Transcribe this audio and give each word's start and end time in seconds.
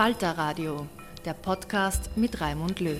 Falter 0.00 0.30
Radio, 0.30 0.86
der 1.26 1.34
Podcast 1.34 2.08
mit 2.16 2.40
Raimund 2.40 2.80
Löw. 2.80 2.96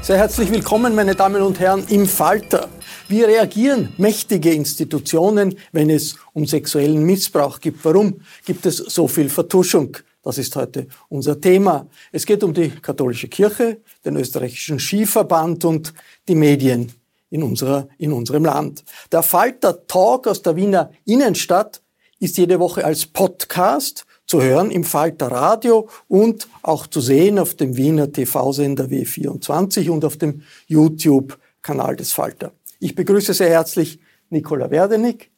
Sehr 0.00 0.16
herzlich 0.16 0.50
willkommen, 0.50 0.94
meine 0.94 1.14
Damen 1.14 1.42
und 1.42 1.60
Herren, 1.60 1.84
im 1.90 2.06
Falter. 2.06 2.70
Wie 3.06 3.22
reagieren 3.22 3.92
mächtige 3.98 4.50
Institutionen, 4.50 5.58
wenn 5.72 5.90
es 5.90 6.16
um 6.32 6.46
sexuellen 6.46 7.04
Missbrauch 7.04 7.60
gibt? 7.60 7.84
Warum 7.84 8.22
gibt 8.46 8.64
es 8.64 8.78
so 8.78 9.06
viel 9.06 9.28
Vertuschung? 9.28 9.94
Das 10.22 10.38
ist 10.38 10.56
heute 10.56 10.86
unser 11.10 11.38
Thema. 11.38 11.86
Es 12.10 12.24
geht 12.24 12.42
um 12.42 12.54
die 12.54 12.70
katholische 12.70 13.28
Kirche, 13.28 13.82
den 14.06 14.16
österreichischen 14.16 14.80
Skiverband 14.80 15.66
und 15.66 15.92
die 16.26 16.34
Medien 16.34 16.90
in, 17.28 17.42
unserer, 17.42 17.88
in 17.98 18.10
unserem 18.10 18.46
Land. 18.46 18.84
Der 19.12 19.22
Falter 19.22 19.86
Talk 19.86 20.26
aus 20.26 20.40
der 20.40 20.56
Wiener 20.56 20.92
Innenstadt 21.04 21.82
ist 22.20 22.38
jede 22.38 22.58
Woche 22.58 22.86
als 22.86 23.04
Podcast 23.04 24.06
zu 24.28 24.42
hören 24.42 24.70
im 24.70 24.84
Falter 24.84 25.28
Radio 25.28 25.88
und 26.06 26.48
auch 26.62 26.86
zu 26.86 27.00
sehen 27.00 27.38
auf 27.38 27.54
dem 27.54 27.76
Wiener 27.76 28.12
TV-Sender 28.12 28.84
W24 28.84 29.88
und 29.88 30.04
auf 30.04 30.18
dem 30.18 30.42
YouTube-Kanal 30.66 31.96
des 31.96 32.12
Falter. 32.12 32.52
Ich 32.78 32.94
begrüße 32.94 33.32
sehr 33.32 33.48
herzlich 33.48 33.98
Nicola 34.28 34.70
Werdenig. 34.70 35.30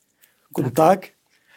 Guten 0.52 0.74
Tag. 0.74 1.12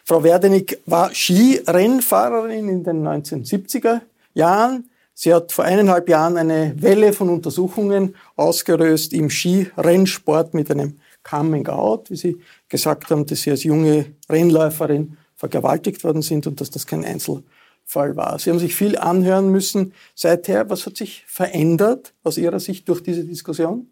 Frau 0.05 0.23
Werdenig 0.23 0.77
war 0.85 1.11
Skirennfahrerin 1.11 2.69
in 2.69 2.83
den 2.83 3.07
1970er 3.07 4.01
Jahren. 4.35 4.89
Sie 5.15 5.33
hat 5.33 5.51
vor 5.51 5.65
eineinhalb 5.65 6.09
Jahren 6.09 6.37
eine 6.37 6.75
Welle 6.77 7.13
von 7.13 7.29
Untersuchungen 7.29 8.15
ausgelöst 8.35 9.11
im 9.11 9.31
Skirennsport 9.31 10.53
mit 10.53 10.69
einem 10.69 10.99
Coming 11.23 11.67
Out, 11.67 12.11
wie 12.11 12.15
Sie 12.15 12.37
gesagt 12.69 13.09
haben, 13.09 13.25
dass 13.25 13.41
Sie 13.41 13.49
als 13.49 13.63
junge 13.63 14.05
Rennläuferin 14.29 15.17
vergewaltigt 15.43 16.05
worden 16.05 16.21
sind 16.21 16.47
und 16.47 16.61
dass 16.61 16.69
das 16.69 16.87
kein 16.87 17.03
Einzelfall 17.03 18.15
war. 18.15 18.39
Sie 18.39 18.49
haben 18.49 18.59
sich 18.59 18.75
viel 18.75 18.97
anhören 18.97 19.49
müssen 19.49 19.93
seither. 20.15 20.69
Was 20.69 20.85
hat 20.85 20.95
sich 20.95 21.25
verändert 21.27 22.13
aus 22.23 22.37
Ihrer 22.37 22.61
Sicht 22.61 22.87
durch 22.87 23.03
diese 23.03 23.25
Diskussion? 23.25 23.89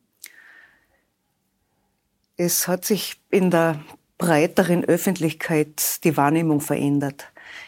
Es 2.38 2.70
hat 2.70 2.86
sich 2.86 3.20
in 3.30 3.52
der 3.52 3.82
breiteren 4.18 4.86
Öffentlichkeit 4.86 6.06
die 6.06 6.16
Wahrnehmung 6.16 6.62
verändert. 6.62 7.26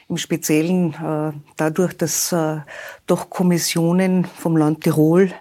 Im 0.07 0.15
Speziellen 0.15 0.93
äh, 0.93 1.33
dadurch, 1.57 1.97
dass 1.97 2.31
äh, 2.31 2.59
doch 3.05 3.29
Kommissionen 3.29 4.23
vom 4.23 4.55
Land 4.55 4.85
Tirol 4.85 5.33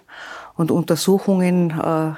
und 0.57 0.73
Untersuchungen 0.73 1.71
äh, 1.71 2.15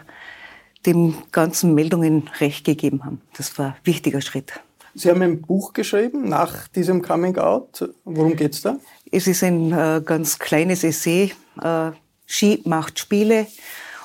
dem 0.87 1.17
ganzen 1.33 1.75
Meldungen 1.75 2.31
Recht 2.41 2.65
gegeben 2.65 3.05
haben. 3.05 3.21
Das 3.37 3.59
war 3.59 3.67
ein 3.67 3.77
wichtiger 3.85 4.23
Schritt. 4.23 4.64
Sie 4.97 5.11
haben 5.11 5.23
ein 5.23 5.43
Buch 5.43 5.73
geschrieben 5.73 6.29
nach 6.29 6.69
diesem 6.69 7.03
Coming 7.03 7.37
Out. 7.37 7.91
Worum 8.05 8.37
geht's 8.37 8.63
da? 8.63 8.79
Es 9.11 9.27
ist 9.27 9.43
ein 9.43 9.73
äh, 9.73 10.01
ganz 10.05 10.39
kleines 10.39 10.85
Essay. 10.85 11.33
Äh, 11.61 11.91
Ski 12.27 12.63
macht 12.65 13.01
Spiele. 13.01 13.49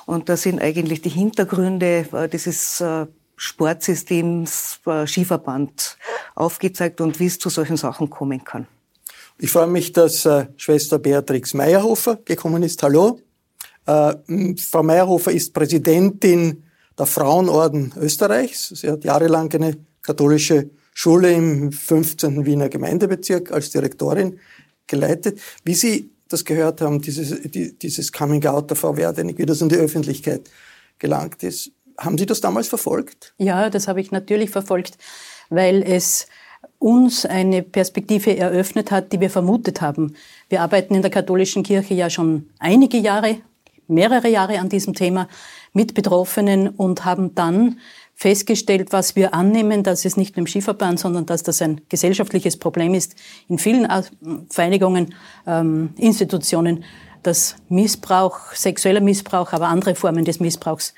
Und 0.06 0.28
da 0.28 0.36
sind 0.36 0.60
eigentlich 0.60 1.00
die 1.00 1.08
Hintergründe 1.10 2.06
äh, 2.12 2.28
dieses 2.28 2.80
äh, 2.80 3.06
Sportsystems 3.36 4.80
äh, 4.84 5.06
Skiverband 5.06 5.96
aufgezeigt 6.34 7.00
und 7.00 7.20
wie 7.20 7.26
es 7.26 7.38
zu 7.38 7.50
solchen 7.50 7.76
Sachen 7.76 8.10
kommen 8.10 8.42
kann. 8.42 8.66
Ich 9.38 9.52
freue 9.52 9.68
mich, 9.68 9.92
dass 9.92 10.26
äh, 10.26 10.46
Schwester 10.56 10.98
Beatrix 10.98 11.54
Meyerhofer 11.54 12.18
gekommen 12.24 12.62
ist. 12.62 12.82
Hallo. 12.82 13.20
Frau 13.86 14.82
Meyerhofer 14.82 15.32
ist 15.32 15.52
Präsidentin 15.52 16.62
der 16.96 17.06
Frauenorden 17.06 17.92
Österreichs. 17.96 18.68
Sie 18.68 18.88
hat 18.88 19.02
jahrelang 19.02 19.50
eine 19.52 19.78
katholische 20.02 20.70
Schule 20.92 21.32
im 21.32 21.72
15. 21.72 22.44
Wiener 22.46 22.68
Gemeindebezirk 22.68 23.52
als 23.52 23.70
Direktorin 23.70 24.38
geleitet. 24.86 25.40
Wie 25.64 25.74
Sie 25.74 26.10
das 26.28 26.44
gehört 26.44 26.80
haben, 26.80 27.00
dieses, 27.00 27.34
dieses 27.42 28.12
Coming 28.12 28.44
Out 28.46 28.70
der 28.70 28.76
Frau 28.76 28.96
Werdenig, 28.96 29.38
wie 29.38 29.46
das 29.46 29.60
in 29.60 29.68
die 29.68 29.76
Öffentlichkeit 29.76 30.48
gelangt 30.98 31.42
ist. 31.42 31.72
Haben 31.98 32.18
Sie 32.18 32.26
das 32.26 32.40
damals 32.40 32.68
verfolgt? 32.68 33.34
Ja, 33.38 33.68
das 33.68 33.88
habe 33.88 34.00
ich 34.00 34.10
natürlich 34.10 34.50
verfolgt, 34.50 34.96
weil 35.48 35.82
es 35.82 36.26
uns 36.78 37.26
eine 37.26 37.62
Perspektive 37.62 38.36
eröffnet 38.36 38.90
hat, 38.90 39.12
die 39.12 39.20
wir 39.20 39.30
vermutet 39.30 39.80
haben. 39.80 40.14
Wir 40.48 40.62
arbeiten 40.62 40.94
in 40.94 41.02
der 41.02 41.10
katholischen 41.10 41.62
Kirche 41.62 41.94
ja 41.94 42.08
schon 42.08 42.48
einige 42.58 42.96
Jahre, 42.96 43.38
mehrere 43.86 44.28
Jahre 44.28 44.58
an 44.60 44.68
diesem 44.68 44.94
Thema 44.94 45.28
mit 45.72 45.94
Betroffenen 45.94 46.68
und 46.68 47.04
haben 47.04 47.34
dann 47.34 47.78
festgestellt, 48.20 48.92
was 48.92 49.16
wir 49.16 49.32
annehmen, 49.32 49.82
dass 49.82 50.04
es 50.04 50.18
nicht 50.18 50.36
nur 50.36 50.42
im 50.42 50.46
Skiverband, 50.46 51.00
sondern 51.00 51.24
dass 51.24 51.42
das 51.42 51.62
ein 51.62 51.80
gesellschaftliches 51.88 52.58
Problem 52.58 52.92
ist 52.92 53.14
in 53.48 53.58
vielen 53.58 53.88
Vereinigungen, 54.50 55.14
ähm, 55.46 55.94
Institutionen, 55.96 56.84
dass 57.22 57.56
Missbrauch, 57.70 58.52
sexueller 58.52 59.00
Missbrauch, 59.00 59.54
aber 59.54 59.68
andere 59.68 59.94
Formen 59.94 60.26
des 60.26 60.38
Missbrauchs 60.38 60.92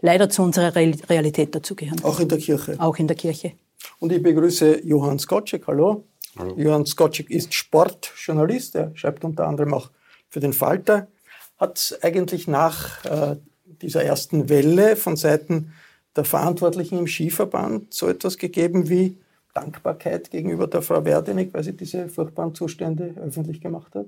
leider 0.00 0.30
zu 0.30 0.42
unserer 0.42 0.74
Realität 0.74 1.54
dazugehören. 1.54 2.02
Auch 2.04 2.20
in 2.20 2.28
der 2.28 2.38
Kirche? 2.38 2.80
Auch 2.80 2.96
in 2.96 3.06
der 3.06 3.16
Kirche. 3.16 3.52
Und 3.98 4.10
ich 4.10 4.22
begrüße 4.22 4.80
Johann 4.82 5.18
Skocek. 5.18 5.66
Hallo. 5.66 6.04
Hallo. 6.38 6.54
Johann 6.56 6.86
Skocek 6.86 7.28
ist 7.28 7.52
Sportjournalist. 7.52 8.76
Er 8.76 8.92
schreibt 8.94 9.24
unter 9.24 9.46
anderem 9.46 9.74
auch 9.74 9.90
für 10.30 10.40
den 10.40 10.54
Falter. 10.54 11.08
Hat 11.58 11.98
eigentlich 12.00 12.48
nach 12.48 13.04
äh, 13.04 13.36
dieser 13.82 14.04
ersten 14.04 14.48
Welle 14.48 14.96
von 14.96 15.16
Seiten 15.16 15.74
der 16.16 16.24
Verantwortlichen 16.24 16.98
im 16.98 17.06
Skiverband 17.06 17.92
so 17.94 18.08
etwas 18.08 18.38
gegeben 18.38 18.88
wie 18.88 19.18
Dankbarkeit 19.54 20.30
gegenüber 20.30 20.66
der 20.66 20.82
Frau 20.82 21.04
Werdenig, 21.04 21.52
weil 21.52 21.62
sie 21.62 21.76
diese 21.76 22.08
furchtbaren 22.08 22.54
Zustände 22.54 23.14
öffentlich 23.16 23.60
gemacht 23.60 23.94
hat? 23.94 24.06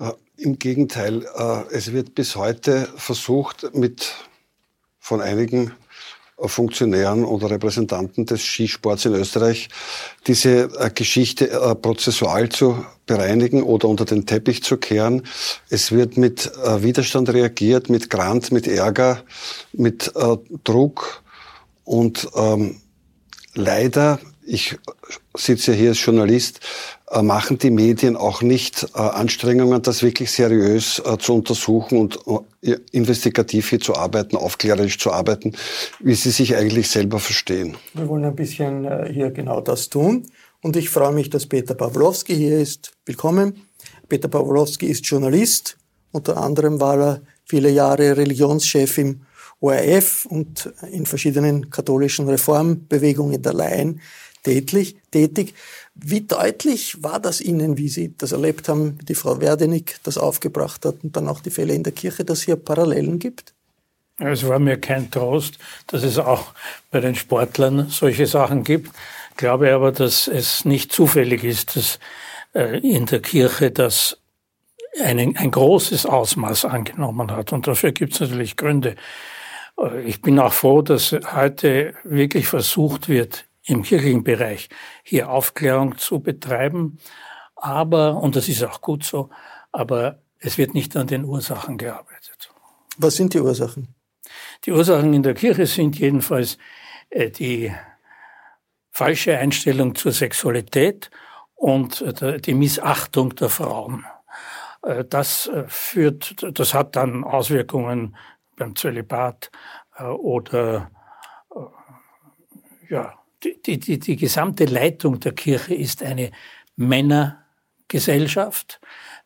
Äh, 0.00 0.12
Im 0.36 0.58
Gegenteil, 0.58 1.24
äh, 1.36 1.62
es 1.72 1.92
wird 1.92 2.14
bis 2.14 2.36
heute 2.36 2.88
versucht, 2.96 3.74
mit 3.74 4.14
von 4.98 5.20
einigen 5.20 5.72
Funktionären 6.46 7.24
oder 7.24 7.50
Repräsentanten 7.50 8.26
des 8.26 8.42
Skisports 8.42 9.04
in 9.04 9.14
Österreich 9.14 9.68
diese 10.26 10.70
äh, 10.78 10.90
Geschichte 10.94 11.50
äh, 11.50 11.74
prozessual 11.74 12.48
zu 12.48 12.84
bereinigen 13.06 13.62
oder 13.62 13.88
unter 13.88 14.04
den 14.04 14.26
Teppich 14.26 14.62
zu 14.62 14.76
kehren. 14.76 15.22
Es 15.68 15.90
wird 15.90 16.16
mit 16.16 16.50
äh, 16.64 16.82
Widerstand 16.82 17.30
reagiert, 17.30 17.90
mit 17.90 18.10
Grant, 18.10 18.52
mit 18.52 18.66
Ärger, 18.66 19.22
mit 19.72 20.12
Druck 20.64 21.22
und 21.84 22.28
ähm, 22.36 22.80
leider, 23.54 24.20
ich 24.44 24.76
sitze 25.34 25.72
hier 25.72 25.90
als 25.90 26.04
Journalist, 26.04 26.60
machen 27.22 27.58
die 27.58 27.70
Medien 27.70 28.16
auch 28.16 28.42
nicht 28.42 28.86
äh, 28.94 28.98
Anstrengungen, 28.98 29.82
das 29.82 30.02
wirklich 30.02 30.30
seriös 30.30 31.00
äh, 31.04 31.16
zu 31.18 31.34
untersuchen 31.34 31.98
und 31.98 32.18
äh, 32.62 32.76
investigativ 32.92 33.70
hier 33.70 33.80
zu 33.80 33.96
arbeiten, 33.96 34.36
aufklärerisch 34.36 34.98
zu 34.98 35.12
arbeiten, 35.12 35.52
wie 36.00 36.14
sie 36.14 36.30
sich 36.30 36.56
eigentlich 36.56 36.90
selber 36.90 37.18
verstehen. 37.18 37.76
Wir 37.94 38.08
wollen 38.08 38.24
ein 38.24 38.36
bisschen 38.36 38.84
äh, 38.84 39.10
hier 39.12 39.30
genau 39.30 39.60
das 39.60 39.88
tun. 39.88 40.26
Und 40.60 40.76
ich 40.76 40.90
freue 40.90 41.12
mich, 41.12 41.30
dass 41.30 41.46
Peter 41.46 41.74
Pawlowski 41.74 42.34
hier 42.34 42.58
ist. 42.58 42.92
Willkommen. 43.06 43.62
Peter 44.08 44.28
Pawlowski 44.28 44.86
ist 44.86 45.06
Journalist. 45.06 45.78
Unter 46.10 46.36
anderem 46.36 46.80
war 46.80 46.98
er 46.98 47.20
viele 47.44 47.70
Jahre 47.70 48.16
Religionschef 48.16 48.98
im 48.98 49.20
ORF 49.60 50.26
und 50.26 50.72
in 50.92 51.06
verschiedenen 51.06 51.70
katholischen 51.70 52.28
Reformbewegungen 52.28 53.40
der 53.40 53.52
Laien 53.52 54.00
tätig. 54.42 55.54
Wie 56.00 56.20
deutlich 56.20 57.02
war 57.02 57.20
das 57.20 57.40
Ihnen, 57.40 57.76
wie 57.76 57.88
Sie 57.88 58.14
das 58.16 58.32
erlebt 58.32 58.68
haben, 58.68 58.98
die 59.02 59.14
Frau 59.14 59.40
Werdenig 59.40 59.96
das 60.04 60.16
aufgebracht 60.16 60.84
hat 60.84 60.96
und 61.02 61.16
dann 61.16 61.28
auch 61.28 61.40
die 61.40 61.50
Fälle 61.50 61.74
in 61.74 61.82
der 61.82 61.92
Kirche, 61.92 62.24
dass 62.24 62.42
hier 62.42 62.56
Parallelen 62.56 63.18
gibt? 63.18 63.52
Es 64.18 64.46
war 64.46 64.58
mir 64.58 64.80
kein 64.80 65.10
Trost, 65.10 65.58
dass 65.88 66.02
es 66.02 66.18
auch 66.18 66.52
bei 66.90 67.00
den 67.00 67.14
Sportlern 67.14 67.88
solche 67.88 68.26
Sachen 68.26 68.64
gibt 68.64 68.90
glaube 69.38 69.72
aber, 69.72 69.90
dass 69.92 70.28
es 70.28 70.66
nicht 70.66 70.92
zufällig 70.92 71.44
ist, 71.44 71.76
dass 71.76 71.98
äh, 72.54 72.78
in 72.80 73.06
der 73.06 73.22
Kirche 73.22 73.70
das 73.70 74.18
ein, 75.02 75.36
ein 75.36 75.50
großes 75.50 76.04
Ausmaß 76.04 76.66
angenommen 76.66 77.30
hat. 77.30 77.52
Und 77.54 77.66
dafür 77.66 77.92
gibt 77.92 78.12
es 78.12 78.20
natürlich 78.20 78.56
Gründe. 78.56 78.96
Äh, 79.80 80.02
ich 80.02 80.20
bin 80.20 80.38
auch 80.38 80.52
froh, 80.52 80.82
dass 80.82 81.12
heute 81.34 81.94
wirklich 82.04 82.48
versucht 82.48 83.08
wird, 83.08 83.46
im 83.68 83.82
kirchlichen 83.82 84.24
Bereich 84.24 84.68
hier 85.02 85.30
Aufklärung 85.30 85.98
zu 85.98 86.20
betreiben. 86.20 86.98
Aber, 87.54 88.16
und 88.16 88.36
das 88.36 88.48
ist 88.48 88.64
auch 88.64 88.80
gut 88.80 89.04
so, 89.04 89.30
aber 89.72 90.22
es 90.38 90.58
wird 90.58 90.74
nicht 90.74 90.96
an 90.96 91.06
den 91.06 91.24
Ursachen 91.24 91.76
gearbeitet. 91.76 92.50
Was 92.96 93.16
sind 93.16 93.34
die 93.34 93.40
Ursachen? 93.40 93.94
Die 94.64 94.72
Ursachen 94.72 95.12
in 95.14 95.22
der 95.22 95.34
Kirche 95.34 95.66
sind 95.66 95.98
jedenfalls 95.98 96.58
äh, 97.10 97.30
die 97.30 97.72
falsche 98.90 99.38
Einstellung 99.38 99.94
zur 99.94 100.12
Sexualität 100.12 101.10
und 101.54 102.00
äh, 102.00 102.40
die 102.40 102.54
Missachtung 102.54 103.34
der 103.36 103.48
Frauen. 103.48 104.04
Äh, 104.82 105.04
das 105.04 105.50
führt, 105.66 106.44
das 106.58 106.74
hat 106.74 106.96
dann 106.96 107.24
Auswirkungen 107.24 108.16
beim 108.56 108.74
Zölibat 108.74 109.50
oder 110.00 110.90
ja, 112.88 113.18
die, 113.44 113.78
die, 113.78 113.98
die 113.98 114.16
gesamte 114.16 114.64
Leitung 114.64 115.20
der 115.20 115.32
Kirche 115.32 115.74
ist 115.74 116.02
eine 116.02 116.30
Männergesellschaft, 116.76 118.80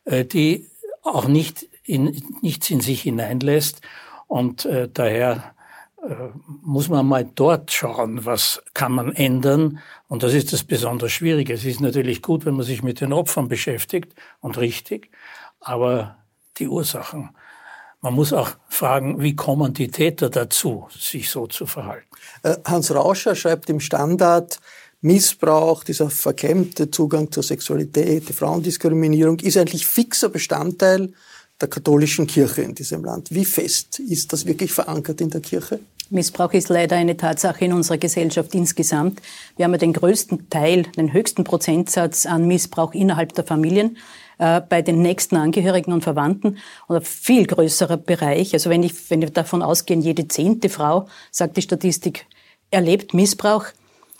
die 0.05 0.67
auch 1.01 1.27
nicht 1.27 1.67
in, 1.83 2.21
nichts 2.41 2.69
in 2.69 2.81
sich 2.81 3.01
hineinlässt 3.01 3.81
und 4.27 4.67
daher 4.93 5.53
äh, 6.03 6.29
muss 6.61 6.89
man 6.89 7.07
mal 7.07 7.29
dort 7.35 7.71
schauen, 7.71 8.25
was 8.25 8.61
kann 8.73 8.91
man 8.91 9.13
ändern. 9.13 9.79
Und 10.07 10.23
das 10.23 10.33
ist 10.33 10.51
das 10.51 10.63
besonders 10.63 11.11
Schwierige. 11.11 11.53
Es 11.53 11.65
ist 11.65 11.79
natürlich 11.79 12.21
gut, 12.21 12.45
wenn 12.45 12.55
man 12.55 12.65
sich 12.65 12.83
mit 12.83 12.99
den 12.99 13.13
Opfern 13.13 13.47
beschäftigt 13.47 14.13
und 14.41 14.57
richtig, 14.57 15.09
aber 15.59 16.17
die 16.57 16.67
Ursachen. 16.67 17.29
Man 18.03 18.15
muss 18.15 18.33
auch 18.33 18.49
fragen, 18.67 19.21
wie 19.21 19.33
kommen 19.33 19.73
die 19.73 19.87
Täter 19.87 20.29
dazu, 20.29 20.89
sich 20.99 21.29
so 21.29 21.47
zu 21.47 21.65
verhalten. 21.65 22.05
Äh, 22.43 22.57
Hans 22.65 22.93
Rauscher 22.93 23.33
schreibt 23.33 23.69
im 23.69 23.79
Standard, 23.79 24.59
Missbrauch, 24.99 25.85
dieser 25.85 26.09
verklemmte 26.09 26.91
Zugang 26.91 27.31
zur 27.31 27.43
Sexualität, 27.43 28.27
die 28.27 28.33
Frauendiskriminierung 28.33 29.39
ist 29.39 29.55
eigentlich 29.55 29.87
fixer 29.87 30.27
Bestandteil 30.27 31.13
der 31.61 31.69
katholischen 31.69 32.27
Kirche 32.27 32.63
in 32.63 32.75
diesem 32.75 33.05
Land. 33.05 33.31
Wie 33.31 33.45
fest 33.45 33.99
ist 33.99 34.33
das 34.33 34.45
wirklich 34.45 34.73
verankert 34.73 35.21
in 35.21 35.29
der 35.29 35.39
Kirche? 35.39 35.79
Missbrauch 36.09 36.51
ist 36.51 36.67
leider 36.67 36.97
eine 36.97 37.15
Tatsache 37.15 37.63
in 37.63 37.71
unserer 37.71 37.97
Gesellschaft 37.97 38.53
insgesamt. 38.53 39.21
Wir 39.55 39.63
haben 39.63 39.71
ja 39.71 39.77
den 39.77 39.93
größten 39.93 40.49
Teil, 40.49 40.83
den 40.97 41.13
höchsten 41.13 41.45
Prozentsatz 41.45 42.25
an 42.25 42.47
Missbrauch 42.47 42.93
innerhalb 42.93 43.33
der 43.33 43.45
Familien 43.45 43.97
äh, 44.43 44.61
bei 44.67 44.81
den 44.81 45.01
nächsten 45.01 45.37
Angehörigen 45.37 45.93
und 45.93 46.03
Verwandten 46.03 46.57
und 46.87 46.97
ein 46.97 47.01
viel 47.01 47.47
größerer 47.47 47.95
Bereich. 47.95 48.53
Also 48.53 48.69
wenn 48.69 48.83
ich, 48.83 49.09
wenn 49.09 49.21
wir 49.21 49.29
davon 49.29 49.61
ausgehen, 49.61 50.01
jede 50.01 50.27
zehnte 50.27 50.67
Frau, 50.67 51.07
sagt 51.31 51.55
die 51.55 51.61
Statistik, 51.61 52.25
erlebt 52.69 53.13
Missbrauch, 53.13 53.67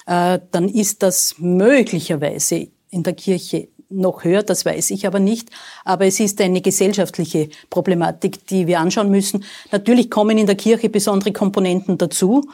äh, 0.06 0.40
dann 0.52 0.70
ist 0.70 1.04
das 1.04 1.36
möglicherweise 1.40 2.70
in 2.90 3.04
der 3.04 3.16
Kirche 3.16 3.68
noch 3.90 4.24
höher, 4.24 4.44
das 4.44 4.66
weiß 4.66 4.92
ich 4.92 5.06
aber 5.06 5.20
nicht. 5.20 5.50
Aber 5.84 6.06
es 6.06 6.22
ist 6.22 6.40
eine 6.40 6.62
gesellschaftliche 6.62 7.50
Problematik, 7.70 8.48
die 8.48 8.66
wir 8.66 8.80
anschauen 8.80 9.12
müssen. 9.12 9.44
Natürlich 9.72 10.10
kommen 10.10 10.38
in 10.38 10.48
der 10.48 10.56
Kirche 10.56 10.88
besondere 10.88 11.34
Komponenten 11.34 11.98
dazu, 11.98 12.50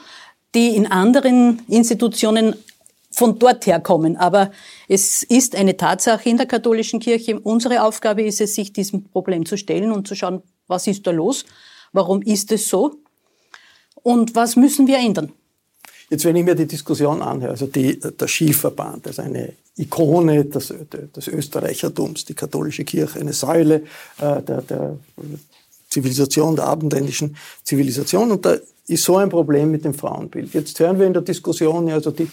die 0.56 0.76
in 0.76 0.88
anderen 0.88 1.62
Institutionen 1.68 2.56
von 3.12 3.40
dort 3.40 3.66
herkommen. 3.66 4.16
Aber 4.18 4.52
es 4.88 5.24
ist 5.24 5.56
eine 5.56 5.78
Tatsache 5.78 6.30
in 6.30 6.38
der 6.38 6.46
katholischen 6.46 7.00
Kirche. 7.00 7.40
Unsere 7.40 7.84
Aufgabe 7.84 8.24
ist 8.24 8.42
es, 8.42 8.56
sich 8.56 8.74
diesem 8.74 9.04
Problem 9.04 9.46
zu 9.46 9.58
stellen 9.58 9.92
und 9.92 10.08
zu 10.08 10.16
schauen, 10.16 10.42
was 10.68 10.88
ist 10.88 11.06
da 11.08 11.12
los? 11.12 11.46
Warum 11.92 12.22
ist 12.22 12.52
es 12.52 12.68
so? 12.68 12.96
Und 13.96 14.36
was 14.36 14.56
müssen 14.56 14.88
wir 14.88 14.98
ändern? 14.98 15.32
Jetzt, 16.10 16.26
wenn 16.26 16.36
ich 16.36 16.46
mir 16.46 16.56
die 16.56 16.66
Diskussion 16.66 17.22
anhöre, 17.22 17.52
also 17.52 17.68
die, 17.68 18.00
der 18.00 18.28
Skiverband, 18.28 19.06
also 19.08 19.22
eine 19.22 19.54
Ikone 19.78 20.46
des, 20.46 20.74
des 21.16 21.28
Österreichertums, 21.28 22.26
die 22.26 22.34
katholische 22.34 22.84
Kirche, 22.84 23.20
eine 23.20 23.34
Säule 23.34 23.84
äh, 24.20 24.42
der, 24.42 24.62
der 24.62 24.98
Zivilisation, 25.90 26.56
der 26.56 26.66
abendländischen 26.66 27.36
Zivilisation. 27.64 28.32
Und 28.32 28.46
da 28.46 28.58
ist 28.88 29.04
so 29.04 29.18
ein 29.18 29.30
Problem 29.30 29.70
mit 29.70 29.86
dem 29.86 29.94
Frauenbild. 29.94 30.54
Jetzt 30.54 30.80
hören 30.80 30.98
wir 30.98 31.06
in 31.06 31.14
der 31.14 31.22
Diskussion, 31.22 31.90
also 31.92 32.10
die 32.10 32.28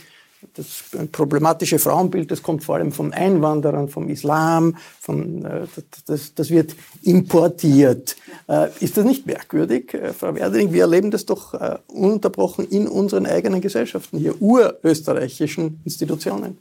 das 0.54 0.84
problematische 1.12 1.78
Frauenbild, 1.78 2.30
das 2.30 2.42
kommt 2.42 2.64
vor 2.64 2.76
allem 2.76 2.92
von 2.92 3.12
Einwanderern, 3.12 3.88
vom 3.88 4.08
Islam, 4.08 4.76
von, 5.00 5.44
äh, 5.44 5.66
das, 6.06 6.34
das 6.34 6.50
wird 6.50 6.74
importiert. 7.02 8.16
Äh, 8.48 8.68
ist 8.80 8.96
das 8.96 9.04
nicht 9.04 9.26
merkwürdig, 9.26 9.94
äh, 9.94 10.12
Frau 10.12 10.34
Werding? 10.34 10.72
Wir 10.72 10.82
erleben 10.82 11.10
das 11.10 11.26
doch 11.26 11.54
ununterbrochen 11.88 12.68
in 12.68 12.88
unseren 12.88 13.26
eigenen 13.26 13.60
Gesellschaften 13.60 14.18
hier, 14.18 14.40
urösterreichischen 14.40 15.80
Institutionen. 15.84 16.58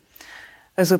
Also 0.75 0.99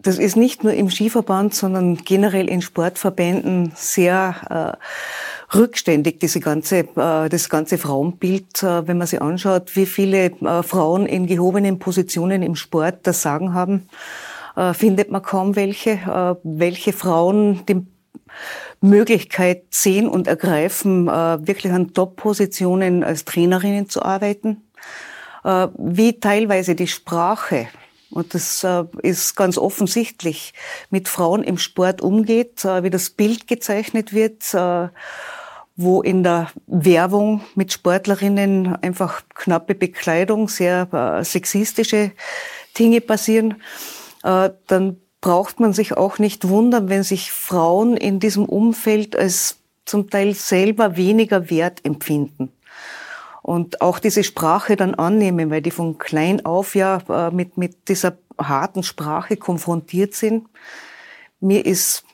das 0.00 0.18
ist 0.18 0.36
nicht 0.36 0.62
nur 0.62 0.74
im 0.74 0.90
Skiverband, 0.90 1.54
sondern 1.54 1.96
generell 1.96 2.48
in 2.48 2.62
Sportverbänden 2.62 3.72
sehr 3.74 4.76
äh, 4.78 5.37
rückständig, 5.54 6.20
diese 6.20 6.40
ganze, 6.40 6.80
äh, 6.80 7.28
das 7.28 7.48
ganze 7.48 7.78
Frauenbild, 7.78 8.62
äh, 8.62 8.86
wenn 8.86 8.98
man 8.98 9.06
sich 9.06 9.20
anschaut, 9.20 9.76
wie 9.76 9.86
viele 9.86 10.26
äh, 10.26 10.62
Frauen 10.62 11.06
in 11.06 11.26
gehobenen 11.26 11.78
Positionen 11.78 12.42
im 12.42 12.54
Sport 12.54 13.00
das 13.04 13.22
Sagen 13.22 13.54
haben, 13.54 13.88
findet 14.72 15.12
man 15.12 15.22
kaum 15.22 15.54
welche. 15.54 16.36
Welche 16.42 16.92
Frauen 16.92 17.64
die 17.68 17.86
Möglichkeit 18.80 19.66
sehen 19.70 20.08
und 20.08 20.26
ergreifen, 20.26 21.06
wirklich 21.06 21.72
an 21.72 21.94
Top-Positionen 21.94 23.04
als 23.04 23.24
Trainerinnen 23.24 23.88
zu 23.88 24.02
arbeiten. 24.02 24.64
Wie 25.44 26.18
teilweise 26.18 26.74
die 26.74 26.88
Sprache 26.88 27.68
und 28.10 28.34
das 28.34 28.66
ist 29.02 29.36
ganz 29.36 29.58
offensichtlich, 29.58 30.54
mit 30.90 31.06
Frauen 31.06 31.44
im 31.44 31.58
Sport 31.58 32.00
umgeht, 32.00 32.64
wie 32.64 32.90
das 32.90 33.10
Bild 33.10 33.46
gezeichnet 33.46 34.12
wird, 34.12 34.42
wo 35.78 36.02
in 36.02 36.24
der 36.24 36.48
Werbung 36.66 37.40
mit 37.54 37.72
Sportlerinnen 37.72 38.74
einfach 38.82 39.22
knappe 39.32 39.76
Bekleidung, 39.76 40.48
sehr 40.48 40.92
äh, 40.92 41.24
sexistische 41.24 42.10
Dinge 42.76 43.00
passieren, 43.00 43.62
äh, 44.24 44.50
dann 44.66 44.96
braucht 45.20 45.60
man 45.60 45.72
sich 45.72 45.96
auch 45.96 46.18
nicht 46.18 46.48
wundern, 46.48 46.88
wenn 46.88 47.04
sich 47.04 47.30
Frauen 47.30 47.96
in 47.96 48.18
diesem 48.18 48.44
Umfeld 48.44 49.14
als 49.16 49.58
zum 49.84 50.10
Teil 50.10 50.34
selber 50.34 50.96
weniger 50.96 51.48
wert 51.48 51.84
empfinden 51.84 52.52
und 53.42 53.80
auch 53.80 54.00
diese 54.00 54.24
Sprache 54.24 54.74
dann 54.74 54.96
annehmen, 54.96 55.48
weil 55.48 55.62
die 55.62 55.70
von 55.70 55.96
klein 55.96 56.44
auf 56.44 56.74
ja 56.74 56.98
äh, 57.08 57.30
mit, 57.30 57.56
mit 57.56 57.88
dieser 57.88 58.18
harten 58.36 58.82
Sprache 58.82 59.36
konfrontiert 59.36 60.14
sind. 60.14 60.48
Mir 61.38 61.64
ist 61.64 62.04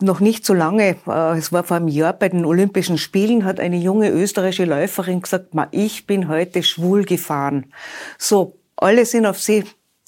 noch 0.00 0.20
nicht 0.20 0.46
so 0.46 0.54
lange, 0.54 0.96
äh, 1.06 1.38
es 1.38 1.52
war 1.52 1.64
vor 1.64 1.76
einem 1.76 1.88
Jahr 1.88 2.12
bei 2.12 2.28
den 2.28 2.44
Olympischen 2.44 2.98
Spielen, 2.98 3.44
hat 3.44 3.60
eine 3.60 3.76
junge 3.76 4.10
österreichische 4.10 4.64
Läuferin 4.64 5.22
gesagt, 5.22 5.54
Ma, 5.54 5.68
ich 5.72 6.06
bin 6.06 6.28
heute 6.28 6.62
schwul 6.62 7.04
gefahren. 7.04 7.72
So, 8.16 8.56
alle 8.76 9.04
sind 9.06 9.26
auf 9.26 9.40
sie 9.40 9.64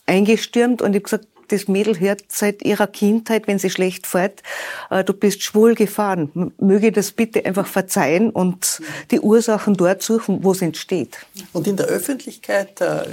eingestürmt 0.06 0.82
und 0.82 0.94
ich 0.94 1.02
gesagt, 1.02 1.26
das 1.50 1.66
Mädel 1.68 1.98
hört 1.98 2.22
seit 2.28 2.62
ihrer 2.62 2.86
Kindheit, 2.86 3.48
wenn 3.48 3.58
sie 3.58 3.70
schlecht 3.70 4.06
fährt, 4.06 4.42
äh, 4.90 5.02
du 5.02 5.12
bist 5.12 5.42
schwul 5.42 5.74
gefahren. 5.74 6.52
Möge 6.58 6.92
das 6.92 7.10
bitte 7.10 7.44
einfach 7.44 7.66
verzeihen 7.66 8.30
und 8.30 8.80
die 9.10 9.20
Ursachen 9.20 9.74
dort 9.74 10.02
suchen, 10.02 10.44
wo 10.44 10.52
es 10.52 10.62
entsteht. 10.62 11.18
Und 11.52 11.66
in 11.66 11.76
der 11.76 11.86
Öffentlichkeit 11.86 12.80
äh, 12.80 13.04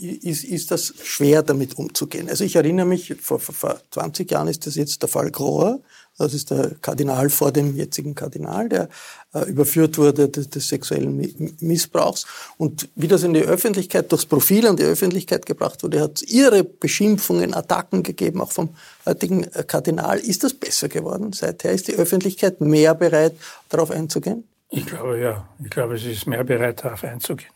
ist, 0.00 0.44
ist 0.44 0.70
das 0.70 0.94
schwer, 1.02 1.42
damit 1.42 1.76
umzugehen. 1.76 2.28
Also 2.28 2.44
ich 2.44 2.56
erinnere 2.56 2.86
mich, 2.86 3.14
vor, 3.20 3.40
vor 3.40 3.80
20 3.90 4.30
Jahren 4.30 4.48
ist 4.48 4.66
das 4.66 4.76
jetzt 4.76 5.02
der 5.02 5.08
Fall 5.08 5.30
Grohr, 5.30 5.80
das 6.20 6.34
ist 6.34 6.50
der 6.50 6.72
Kardinal 6.82 7.30
vor 7.30 7.50
dem 7.50 7.74
jetzigen 7.74 8.14
Kardinal, 8.14 8.68
der 8.68 8.88
äh, 9.32 9.48
überführt 9.48 9.96
wurde 9.96 10.28
des, 10.28 10.50
des, 10.50 10.68
sexuellen 10.68 11.56
Missbrauchs. 11.60 12.26
Und 12.58 12.88
wie 12.94 13.08
das 13.08 13.22
in 13.22 13.32
die 13.32 13.42
Öffentlichkeit, 13.42 14.12
durchs 14.12 14.26
Profil 14.26 14.66
an 14.66 14.76
die 14.76 14.82
Öffentlichkeit 14.82 15.46
gebracht 15.46 15.82
wurde, 15.82 16.00
hat 16.00 16.16
es 16.16 16.22
ihre 16.22 16.62
Beschimpfungen, 16.62 17.54
Attacken 17.54 18.02
gegeben, 18.02 18.42
auch 18.42 18.52
vom 18.52 18.70
heutigen 19.06 19.44
äh, 19.44 19.64
Kardinal. 19.66 20.18
Ist 20.18 20.44
das 20.44 20.52
besser 20.52 20.88
geworden 20.88 21.32
seither? 21.32 21.72
Ist 21.72 21.88
die 21.88 21.94
Öffentlichkeit 21.94 22.60
mehr 22.60 22.94
bereit, 22.94 23.34
darauf 23.70 23.90
einzugehen? 23.90 24.44
Ich 24.68 24.84
glaube 24.84 25.18
ja. 25.18 25.48
Ich 25.64 25.70
glaube, 25.70 25.98
sie 25.98 26.12
ist 26.12 26.26
mehr 26.26 26.44
bereit, 26.44 26.84
darauf 26.84 27.02
einzugehen. 27.02 27.52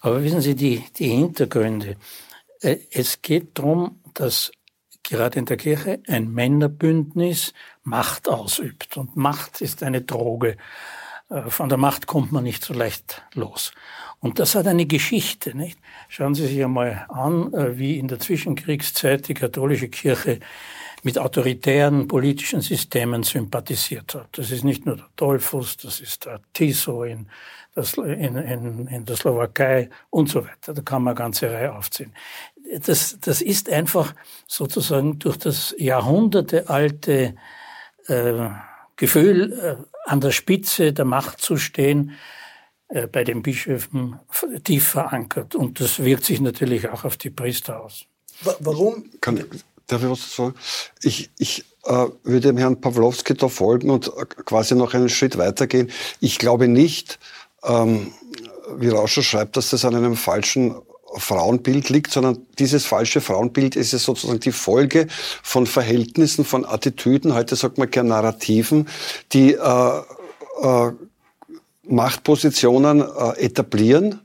Aber 0.00 0.22
wissen 0.22 0.40
Sie, 0.40 0.54
die, 0.54 0.82
die 0.96 1.08
Hintergründe. 1.08 1.96
Äh, 2.60 2.78
es 2.90 3.20
geht 3.20 3.58
darum, 3.58 4.00
dass 4.14 4.50
gerade 5.08 5.38
in 5.38 5.46
der 5.46 5.56
Kirche 5.56 6.00
ein 6.06 6.32
Männerbündnis 6.32 7.52
Macht 7.88 8.28
ausübt. 8.28 8.96
Und 8.96 9.16
Macht 9.16 9.60
ist 9.60 9.82
eine 9.82 10.02
Droge. 10.02 10.56
Äh, 11.30 11.42
von 11.48 11.68
der 11.68 11.78
Macht 11.78 12.06
kommt 12.06 12.32
man 12.32 12.44
nicht 12.44 12.64
so 12.64 12.74
leicht 12.74 13.22
los. 13.34 13.72
Und 14.20 14.38
das 14.38 14.54
hat 14.54 14.66
eine 14.66 14.86
Geschichte, 14.86 15.56
nicht? 15.56 15.78
Schauen 16.08 16.34
Sie 16.34 16.46
sich 16.46 16.62
einmal 16.62 17.06
an, 17.08 17.52
äh, 17.54 17.78
wie 17.78 17.98
in 17.98 18.08
der 18.08 18.18
Zwischenkriegszeit 18.18 19.28
die 19.28 19.34
katholische 19.34 19.88
Kirche 19.88 20.40
mit 21.02 21.18
autoritären 21.18 22.08
politischen 22.08 22.60
Systemen 22.60 23.22
sympathisiert 23.22 24.14
hat. 24.14 24.28
Das 24.32 24.50
ist 24.50 24.64
nicht 24.64 24.84
nur 24.84 24.96
der 24.96 25.06
Dollfuss, 25.16 25.76
das 25.76 26.00
ist 26.00 26.26
der 26.26 26.40
Tiso 26.52 27.04
in, 27.04 27.28
in, 27.76 28.36
in, 28.36 28.86
in 28.88 29.04
der 29.04 29.16
Slowakei 29.16 29.90
und 30.10 30.28
so 30.28 30.42
weiter. 30.42 30.74
Da 30.74 30.82
kann 30.82 31.04
man 31.04 31.12
eine 31.12 31.18
ganze 31.18 31.52
Reihe 31.52 31.72
aufziehen 31.72 32.12
das, 32.84 33.18
das 33.20 33.40
ist 33.40 33.70
einfach 33.70 34.14
sozusagen 34.46 35.18
durch 35.18 35.36
das 35.36 35.74
jahrhundertealte 35.78 37.34
äh, 38.08 38.50
Gefühl, 38.96 39.52
äh, 39.52 39.76
an 40.04 40.20
der 40.20 40.32
Spitze 40.32 40.92
der 40.92 41.04
Macht 41.04 41.40
zu 41.40 41.56
stehen, 41.56 42.12
äh, 42.88 43.06
bei 43.06 43.22
den 43.24 43.42
Bischöfen 43.42 44.18
tief 44.64 44.88
verankert. 44.88 45.54
Und 45.54 45.80
das 45.80 46.02
wirkt 46.02 46.24
sich 46.24 46.40
natürlich 46.40 46.88
auch 46.88 47.04
auf 47.04 47.16
die 47.16 47.30
Priester 47.30 47.82
aus. 47.82 48.04
Warum? 48.60 49.04
Kann, 49.20 49.44
darf 49.86 50.02
ich 50.02 50.10
was 50.10 50.34
sagen? 50.34 50.54
Ich, 51.02 51.30
ich 51.38 51.64
äh, 51.84 52.06
würde 52.24 52.48
dem 52.48 52.56
Herrn 52.56 52.80
Pawlowski 52.80 53.34
da 53.34 53.48
folgen 53.48 53.90
und 53.90 54.08
äh, 54.08 54.24
quasi 54.44 54.74
noch 54.74 54.94
einen 54.94 55.08
Schritt 55.08 55.38
weitergehen. 55.38 55.90
Ich 56.20 56.38
glaube 56.38 56.68
nicht, 56.68 57.18
ähm, 57.62 58.12
wie 58.76 58.88
Rauscher 58.88 59.22
schreibt, 59.22 59.56
dass 59.56 59.70
das 59.70 59.84
an 59.84 59.94
einem 59.94 60.16
falschen 60.16 60.76
Frauenbild 61.16 61.88
liegt, 61.88 62.12
sondern 62.12 62.46
dieses 62.58 62.84
falsche 62.84 63.20
Frauenbild 63.20 63.76
ist 63.76 63.92
ja 63.92 63.98
sozusagen 63.98 64.40
die 64.40 64.52
Folge 64.52 65.06
von 65.42 65.66
Verhältnissen, 65.66 66.44
von 66.44 66.64
Attitüden, 66.64 67.34
heute 67.34 67.56
sagt 67.56 67.78
man 67.78 67.90
gerne 67.90 68.10
Narrativen, 68.10 68.88
die 69.32 69.54
äh, 69.54 69.98
äh, 70.62 70.92
Machtpositionen 71.84 73.00
äh, 73.00 73.40
etablieren 73.40 74.20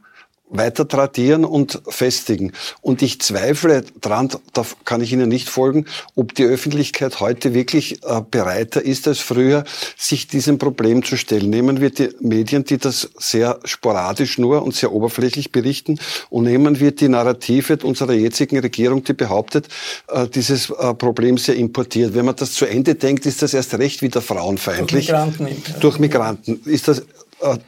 weiter 0.53 0.87
tradieren 0.87 1.45
und 1.45 1.81
festigen. 1.87 2.53
Und 2.81 3.01
ich 3.01 3.19
zweifle 3.19 3.83
dran, 4.01 4.29
da 4.53 4.65
kann 4.85 5.01
ich 5.01 5.11
Ihnen 5.11 5.29
nicht 5.29 5.49
folgen, 5.49 5.85
ob 6.15 6.35
die 6.35 6.43
Öffentlichkeit 6.43 7.19
heute 7.19 7.53
wirklich 7.53 8.03
äh, 8.03 8.21
bereiter 8.29 8.81
ist 8.81 9.07
als 9.07 9.19
früher, 9.19 9.63
sich 9.97 10.27
diesem 10.27 10.57
Problem 10.57 11.03
zu 11.03 11.17
stellen. 11.17 11.49
Nehmen 11.49 11.81
wir 11.81 11.89
die 11.89 12.09
Medien, 12.19 12.63
die 12.63 12.77
das 12.77 13.09
sehr 13.17 13.59
sporadisch 13.65 14.37
nur 14.37 14.63
und 14.63 14.75
sehr 14.75 14.91
oberflächlich 14.91 15.51
berichten, 15.51 15.99
und 16.29 16.43
nehmen 16.43 16.79
wir 16.79 16.91
die 16.91 17.09
Narrative 17.09 17.77
unserer 17.83 18.13
jetzigen 18.13 18.59
Regierung, 18.59 19.03
die 19.03 19.13
behauptet, 19.13 19.67
äh, 20.07 20.27
dieses 20.27 20.69
äh, 20.69 20.93
Problem 20.93 21.37
sehr 21.37 21.55
importiert. 21.55 22.13
Wenn 22.13 22.25
man 22.25 22.35
das 22.35 22.53
zu 22.53 22.65
Ende 22.65 22.95
denkt, 22.95 23.25
ist 23.25 23.41
das 23.41 23.53
erst 23.53 23.73
recht 23.75 24.01
wieder 24.01 24.21
frauenfeindlich. 24.21 25.07
Durch 25.07 25.39
Migranten. 25.39 25.79
Durch 25.79 25.99
Migranten. 25.99 26.61
Ist 26.65 26.87
das 26.87 27.03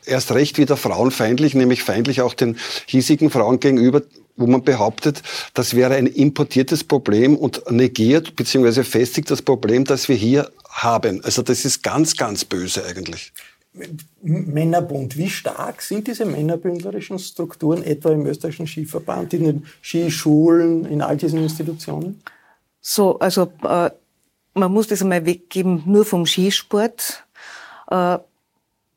erst 0.05 0.32
recht 0.32 0.58
wieder 0.58 0.77
frauenfeindlich, 0.77 1.53
nämlich 1.53 1.84
feindlich 1.84 2.22
auch 2.22 2.34
den 2.34 2.58
hiesigen 2.86 3.29
Frauen 3.29 3.60
gegenüber, 3.60 4.01
wo 4.38 4.48
man 4.48 4.63
behauptet, 4.63 5.22
das 5.53 5.75
wäre 5.75 5.96
ein 5.96 6.08
importiertes 6.08 6.84
Problem 6.84 7.38
und 7.38 7.70
negiert 7.72 8.36
bzw. 8.36 8.84
festigt 8.84 9.32
das 9.32 9.41
Problem, 9.41 9.86
das 9.86 10.10
wir 10.10 10.15
hier 10.15 10.51
haben. 10.70 11.24
Also 11.24 11.41
das 11.41 11.63
ist 11.65 11.84
ganz, 11.84 12.17
ganz 12.17 12.44
böse 12.44 12.86
eigentlich. 12.86 13.32
Männerbund, 14.22 15.17
wie 15.17 15.29
stark 15.29 15.82
sind 15.82 16.08
diese 16.08 16.25
männerbündlerischen 16.25 17.20
Strukturen 17.20 17.84
etwa 17.84 18.12
im 18.12 18.25
österreichischen 18.25 18.67
Skiverband, 18.67 19.34
in 19.34 19.44
den 19.44 19.65
Skischulen, 19.82 20.86
in 20.86 21.01
all 21.01 21.17
diesen 21.17 21.44
Institutionen? 21.44 22.22
So, 22.82 23.20
also 23.20 23.51
äh, 23.63 23.89
man 24.53 24.72
muss 24.72 24.88
das 24.88 25.01
einmal 25.01 25.25
weggeben, 25.25 25.84
nur 25.86 26.05
vom 26.05 26.25
Skisport. 26.25 27.25
Äh, 27.89 28.17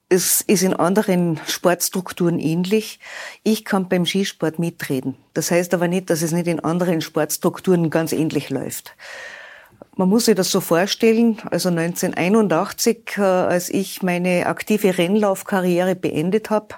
es 0.09 0.41
ist 0.41 0.63
in 0.63 0.73
anderen 0.73 1.39
Sportstrukturen 1.47 2.39
ähnlich. 2.39 2.99
Ich 3.43 3.65
kann 3.65 3.89
beim 3.89 4.07
Skisport 4.07 4.59
mitreden. 4.59 5.17
Das 5.35 5.51
heißt 5.51 5.75
aber 5.75 5.87
nicht, 5.87 6.09
dass 6.09 6.23
es 6.23 6.33
nicht 6.33 6.47
in 6.47 6.61
anderen 6.61 7.01
Sportstrukturen 7.01 7.91
ganz 7.91 8.13
ähnlich 8.13 8.49
läuft. 8.49 8.95
Man 9.97 10.09
muss 10.09 10.25
sich 10.25 10.35
das 10.35 10.51
so 10.51 10.61
vorstellen, 10.61 11.39
also 11.51 11.69
1981, 11.69 13.17
äh, 13.19 13.21
als 13.21 13.69
ich 13.69 14.03
meine 14.03 14.47
aktive 14.47 14.97
Rennlaufkarriere 14.97 15.95
beendet 15.95 16.51
habe, 16.51 16.77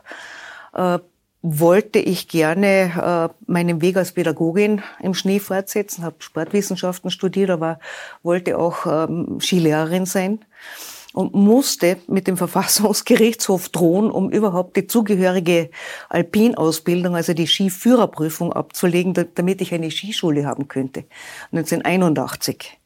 äh, 0.74 0.98
wollte 1.42 1.98
ich 1.98 2.28
gerne 2.28 3.30
äh, 3.30 3.50
meinen 3.50 3.80
Weg 3.80 3.96
als 3.96 4.12
Pädagogin 4.12 4.82
im 5.00 5.14
Schnee 5.14 5.38
fortsetzen, 5.38 6.04
habe 6.04 6.16
Sportwissenschaften 6.18 7.10
studiert, 7.10 7.50
aber 7.50 7.78
wollte 8.22 8.58
auch 8.58 8.86
ähm, 8.86 9.38
Skilehrerin 9.40 10.04
sein 10.04 10.44
und 11.12 11.34
musste 11.34 11.98
mit 12.06 12.26
dem 12.26 12.36
Verfassungsgerichtshof 12.36 13.68
drohen, 13.70 14.10
um 14.10 14.30
überhaupt 14.30 14.76
die 14.76 14.86
zugehörige 14.86 15.70
Alpinausbildung, 16.08 17.16
also 17.16 17.34
die 17.34 17.46
Skiführerprüfung 17.46 18.52
abzulegen, 18.52 19.14
damit 19.34 19.60
ich 19.60 19.74
eine 19.74 19.90
Skischule 19.90 20.46
haben 20.46 20.68
könnte. 20.68 21.04
1981. 21.52 22.78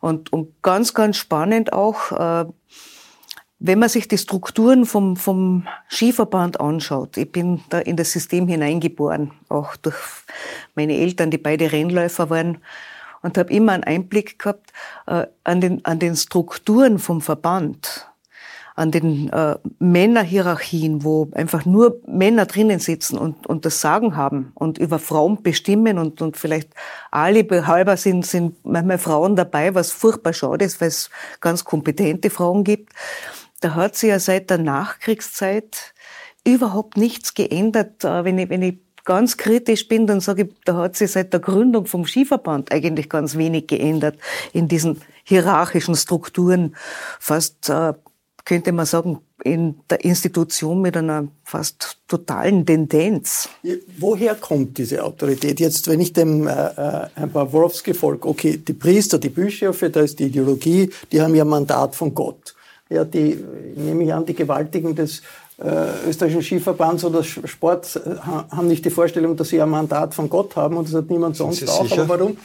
Und, 0.00 0.32
und 0.32 0.62
ganz, 0.62 0.94
ganz 0.94 1.16
spannend 1.16 1.72
auch, 1.72 2.12
äh, 2.12 2.46
wenn 3.62 3.78
man 3.78 3.90
sich 3.90 4.08
die 4.08 4.16
Strukturen 4.16 4.86
vom, 4.86 5.16
vom 5.16 5.68
Skiverband 5.90 6.58
anschaut, 6.60 7.18
ich 7.18 7.30
bin 7.30 7.60
da 7.68 7.78
in 7.78 7.96
das 7.96 8.10
System 8.10 8.48
hineingeboren, 8.48 9.32
auch 9.50 9.76
durch 9.76 9.98
meine 10.74 10.96
Eltern, 10.96 11.30
die 11.30 11.38
beide 11.38 11.70
Rennläufer 11.70 12.30
waren, 12.30 12.58
und 13.22 13.38
habe 13.38 13.52
immer 13.52 13.72
einen 13.72 13.84
Einblick 13.84 14.38
gehabt 14.38 14.72
äh, 15.06 15.26
an, 15.44 15.60
den, 15.60 15.84
an 15.84 15.98
den 15.98 16.16
Strukturen 16.16 16.98
vom 16.98 17.20
Verband, 17.20 18.10
an 18.76 18.90
den 18.90 19.30
äh, 19.30 19.56
Männerhierarchien, 19.78 21.04
wo 21.04 21.28
einfach 21.34 21.66
nur 21.66 22.00
Männer 22.06 22.46
drinnen 22.46 22.78
sitzen 22.78 23.18
und, 23.18 23.46
und 23.46 23.64
das 23.64 23.80
Sagen 23.80 24.16
haben 24.16 24.52
und 24.54 24.78
über 24.78 24.98
Frauen 24.98 25.42
bestimmen 25.42 25.98
und, 25.98 26.22
und 26.22 26.36
vielleicht 26.36 26.70
alle 27.10 27.44
halber 27.66 27.96
sind, 27.96 28.24
sind 28.24 28.64
manchmal 28.64 28.98
Frauen 28.98 29.36
dabei, 29.36 29.74
was 29.74 29.92
furchtbar 29.92 30.32
schade 30.32 30.64
ist, 30.64 30.80
weil 30.80 30.88
es 30.88 31.10
ganz 31.40 31.64
kompetente 31.64 32.30
Frauen 32.30 32.64
gibt. 32.64 32.92
Da 33.60 33.74
hat 33.74 33.96
sich 33.96 34.08
ja 34.08 34.18
seit 34.18 34.48
der 34.48 34.58
Nachkriegszeit 34.58 35.92
überhaupt 36.46 36.96
nichts 36.96 37.34
geändert. 37.34 38.04
Äh, 38.04 38.24
wenn 38.24 38.38
ich, 38.38 38.48
wenn 38.48 38.62
ich 38.62 38.78
ganz 39.04 39.36
kritisch 39.36 39.88
bin, 39.88 40.06
dann 40.06 40.20
sage 40.20 40.42
ich, 40.42 40.48
da 40.64 40.76
hat 40.76 40.96
sich 40.96 41.10
seit 41.10 41.32
der 41.32 41.40
Gründung 41.40 41.86
vom 41.86 42.06
Skiverband 42.06 42.72
eigentlich 42.72 43.08
ganz 43.08 43.36
wenig 43.36 43.66
geändert 43.66 44.18
in 44.52 44.68
diesen 44.68 45.00
hierarchischen 45.24 45.96
Strukturen. 45.96 46.76
Fast 47.18 47.68
äh, 47.68 47.94
könnte 48.44 48.72
man 48.72 48.86
sagen, 48.86 49.20
in 49.44 49.76
der 49.88 50.04
Institution 50.04 50.82
mit 50.82 50.96
einer 50.96 51.28
fast 51.44 51.98
totalen 52.08 52.66
Tendenz. 52.66 53.48
Woher 53.98 54.34
kommt 54.34 54.76
diese 54.76 55.02
Autorität? 55.02 55.60
Jetzt, 55.60 55.88
wenn 55.88 56.00
ich 56.00 56.12
dem 56.12 56.46
äh, 56.46 56.52
äh 56.52 57.26
paar 57.32 57.52
Wolfsky 57.52 57.94
folge, 57.94 58.28
okay, 58.28 58.56
die 58.58 58.72
Priester, 58.72 59.18
die 59.18 59.30
Bischöfe, 59.30 59.90
da 59.90 60.00
ist 60.00 60.18
die 60.18 60.24
Ideologie, 60.24 60.90
die 61.10 61.20
haben 61.20 61.34
ja 61.34 61.44
Mandat 61.44 61.94
von 61.94 62.14
Gott. 62.14 62.54
Ja, 62.88 63.04
die, 63.04 63.38
nehme 63.76 64.04
ich 64.04 64.12
an, 64.12 64.26
die 64.26 64.34
Gewaltigen 64.34 64.94
des 64.94 65.22
äh, 65.62 66.08
österreichischen 66.08 66.42
Skiverbands 66.42 67.04
oder 67.04 67.22
Sport 67.22 68.00
äh, 68.04 68.16
haben 68.24 68.68
nicht 68.68 68.84
die 68.84 68.90
Vorstellung, 68.90 69.36
dass 69.36 69.48
sie 69.48 69.60
ein 69.60 69.68
Mandat 69.68 70.14
von 70.14 70.28
Gott 70.30 70.56
haben 70.56 70.76
und 70.76 70.88
das 70.88 70.94
hat 70.94 71.10
niemand 71.10 71.36
sonst 71.36 71.68
auch. 71.68 71.90
Aber 71.92 72.08
warum, 72.08 72.36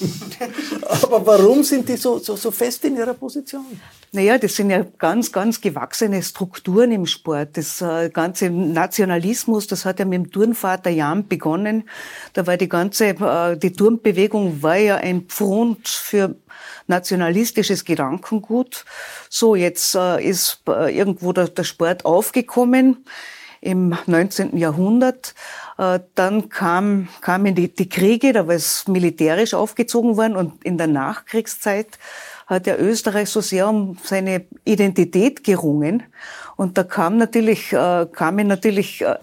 Aber 1.02 1.26
warum 1.26 1.62
sind 1.62 1.88
die 1.88 1.96
so, 1.96 2.18
so, 2.18 2.36
so 2.36 2.50
fest 2.50 2.84
in 2.84 2.96
ihrer 2.96 3.14
Position? 3.14 3.64
Naja, 4.12 4.38
das 4.38 4.56
sind 4.56 4.70
ja 4.70 4.84
ganz, 4.98 5.32
ganz 5.32 5.60
gewachsene 5.60 6.22
Strukturen 6.22 6.90
im 6.92 7.06
Sport. 7.06 7.56
Das 7.56 7.80
äh, 7.80 8.10
ganze 8.10 8.50
Nationalismus, 8.50 9.66
das 9.68 9.84
hat 9.84 9.98
ja 9.98 10.04
mit 10.04 10.18
dem 10.18 10.30
Turnvater 10.30 10.90
Jan 10.90 11.28
begonnen. 11.28 11.88
Da 12.32 12.46
war 12.46 12.56
die 12.56 12.68
ganze, 12.68 13.08
äh, 13.08 13.56
die 13.56 13.72
Turnbewegung 13.72 14.62
war 14.62 14.76
ja 14.76 14.96
ein 14.96 15.22
Pfund 15.22 15.88
für 15.88 16.34
nationalistisches 16.86 17.84
Gedankengut. 17.84 18.84
So, 19.28 19.54
jetzt 19.54 19.94
äh, 19.94 20.22
ist 20.22 20.60
äh, 20.68 20.96
irgendwo 20.96 21.32
der, 21.32 21.48
der 21.48 21.64
Sport 21.64 22.04
aufgekommen 22.04 23.04
im 23.60 23.96
19. 24.06 24.56
Jahrhundert. 24.56 25.34
Äh, 25.80 26.00
dann 26.14 26.50
kam, 26.50 27.08
kamen 27.22 27.54
die, 27.54 27.74
die 27.74 27.88
Kriege, 27.88 28.34
da 28.34 28.46
war 28.46 28.54
es 28.54 28.86
militärisch 28.86 29.54
aufgezogen 29.54 30.18
worden 30.18 30.36
und 30.36 30.62
in 30.62 30.76
der 30.76 30.88
Nachkriegszeit 30.88 31.98
hat 32.46 32.66
ja 32.66 32.76
Österreich 32.76 33.30
so 33.30 33.40
sehr 33.40 33.66
um 33.66 33.96
seine 34.02 34.44
Identität 34.64 35.42
gerungen. 35.42 36.02
Und 36.56 36.76
da 36.76 36.84
kam 36.84 37.16
natürlich, 37.16 37.72
äh, 37.72 38.06
kamen 38.12 38.46
natürlich 38.46 39.00
äh, 39.00 39.14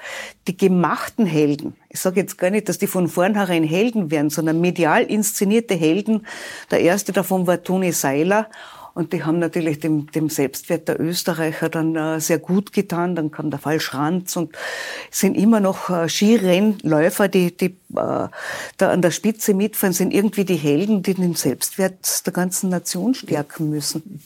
die 0.47 0.57
gemachten 0.57 1.27
Helden. 1.27 1.75
Ich 1.89 1.99
sage 1.99 2.21
jetzt 2.21 2.39
gar 2.39 2.49
nicht, 2.49 2.69
dass 2.69 2.79
die 2.79 2.87
von 2.87 3.07
vornherein 3.07 3.63
Helden 3.63 4.09
wären, 4.09 4.31
sondern 4.31 4.59
medial 4.59 5.03
inszenierte 5.03 5.75
Helden. 5.75 6.25
Der 6.71 6.81
erste 6.81 7.11
davon 7.11 7.45
war 7.45 7.61
Toni 7.61 7.91
Seiler. 7.91 8.49
Und 8.97 9.13
die 9.13 9.23
haben 9.23 9.37
natürlich 9.37 9.79
dem, 9.79 10.09
dem 10.09 10.27
Selbstwert 10.27 10.87
der 10.87 10.99
Österreicher 10.99 11.69
dann 11.69 11.95
äh, 11.95 12.19
sehr 12.19 12.39
gut 12.39 12.73
getan. 12.73 13.15
Dann 13.15 13.29
kam 13.29 13.51
der 13.51 13.59
Fall 13.59 13.79
Schranz 13.79 14.35
und 14.35 14.57
sind 15.11 15.37
immer 15.37 15.59
noch 15.59 15.91
äh, 15.91 16.09
Skirennläufer, 16.09 17.27
die, 17.27 17.55
die 17.55 17.77
äh, 17.95 18.27
da 18.77 18.89
an 18.89 19.03
der 19.03 19.11
Spitze 19.11 19.53
mitfahren, 19.53 19.93
sind 19.93 20.11
irgendwie 20.11 20.45
die 20.45 20.55
Helden, 20.55 21.03
die 21.03 21.13
den 21.13 21.35
Selbstwert 21.35 22.25
der 22.25 22.33
ganzen 22.33 22.71
Nation 22.71 23.13
stärken 23.13 23.69
müssen. 23.69 24.23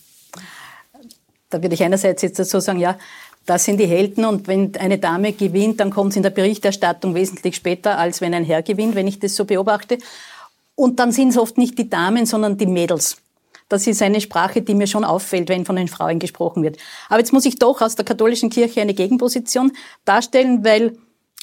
Da 1.49 1.61
würde 1.61 1.75
ich 1.75 1.83
einerseits 1.83 2.21
jetzt 2.21 2.39
dazu 2.39 2.61
sagen, 2.61 2.79
ja, 2.79 2.97
das 3.45 3.65
sind 3.65 3.77
die 3.77 3.87
Helden 3.87 4.23
und 4.23 4.47
wenn 4.47 4.73
eine 4.77 4.99
Dame 4.99 5.33
gewinnt, 5.33 5.81
dann 5.81 5.89
kommt 5.89 6.11
es 6.11 6.15
in 6.15 6.23
der 6.23 6.29
Berichterstattung 6.29 7.13
wesentlich 7.13 7.57
später, 7.57 7.97
als 7.97 8.21
wenn 8.21 8.33
ein 8.33 8.45
Herr 8.45 8.61
gewinnt, 8.61 8.95
wenn 8.95 9.07
ich 9.07 9.19
das 9.19 9.35
so 9.35 9.43
beobachte. 9.43 9.97
Und 10.75 11.01
dann 11.01 11.11
sind 11.11 11.29
es 11.31 11.37
oft 11.37 11.57
nicht 11.57 11.77
die 11.77 11.89
Damen, 11.89 12.25
sondern 12.25 12.57
die 12.57 12.67
Mädels. 12.67 13.20
Das 13.71 13.87
ist 13.87 14.01
eine 14.01 14.19
Sprache, 14.19 14.61
die 14.61 14.75
mir 14.75 14.87
schon 14.87 15.05
auffällt, 15.05 15.49
wenn 15.49 15.65
von 15.65 15.77
den 15.77 15.87
Frauen 15.87 16.19
gesprochen 16.19 16.61
wird. 16.61 16.77
Aber 17.07 17.19
jetzt 17.19 17.31
muss 17.31 17.45
ich 17.45 17.57
doch 17.57 17.81
aus 17.81 17.95
der 17.95 18.03
katholischen 18.03 18.49
Kirche 18.49 18.81
eine 18.81 18.93
Gegenposition 18.93 19.71
darstellen, 20.03 20.65
weil 20.65 20.97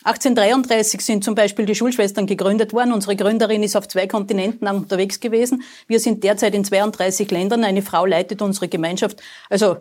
1833 0.05 1.01
sind 1.01 1.25
zum 1.25 1.35
Beispiel 1.35 1.65
die 1.65 1.75
Schulschwestern 1.75 2.27
gegründet 2.27 2.73
worden. 2.73 2.93
Unsere 2.93 3.17
Gründerin 3.17 3.63
ist 3.63 3.77
auf 3.77 3.89
zwei 3.89 4.07
Kontinenten 4.07 4.69
unterwegs 4.69 5.21
gewesen. 5.21 5.63
Wir 5.87 6.01
sind 6.01 6.23
derzeit 6.23 6.55
in 6.55 6.65
32 6.65 7.31
Ländern. 7.31 7.65
Eine 7.65 7.83
Frau 7.83 8.05
leitet 8.05 8.43
unsere 8.43 8.69
Gemeinschaft. 8.69 9.21
Also 9.49 9.77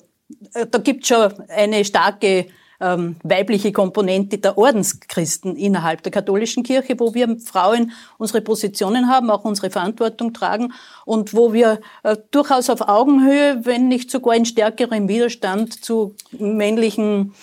äh, 0.53 0.65
da 0.69 0.79
gibt 0.79 1.03
es 1.03 1.09
schon 1.09 1.33
eine 1.49 1.83
starke 1.85 2.47
ähm, 2.79 3.15
weibliche 3.23 3.71
Komponente 3.71 4.37
der 4.37 4.57
Ordenschristen 4.57 5.55
innerhalb 5.55 6.03
der 6.03 6.11
katholischen 6.11 6.63
Kirche, 6.63 6.99
wo 6.99 7.13
wir 7.13 7.37
Frauen 7.39 7.91
unsere 8.17 8.41
Positionen 8.41 9.09
haben, 9.09 9.29
auch 9.29 9.45
unsere 9.45 9.69
Verantwortung 9.69 10.33
tragen 10.33 10.73
und 11.05 11.33
wo 11.33 11.53
wir 11.53 11.79
äh, 12.03 12.17
durchaus 12.31 12.69
auf 12.69 12.81
Augenhöhe, 12.81 13.65
wenn 13.65 13.87
nicht 13.87 14.11
sogar 14.11 14.35
in 14.35 14.45
stärkerem 14.45 15.07
Widerstand 15.07 15.83
zu 15.83 16.15
männlichen 16.31 17.33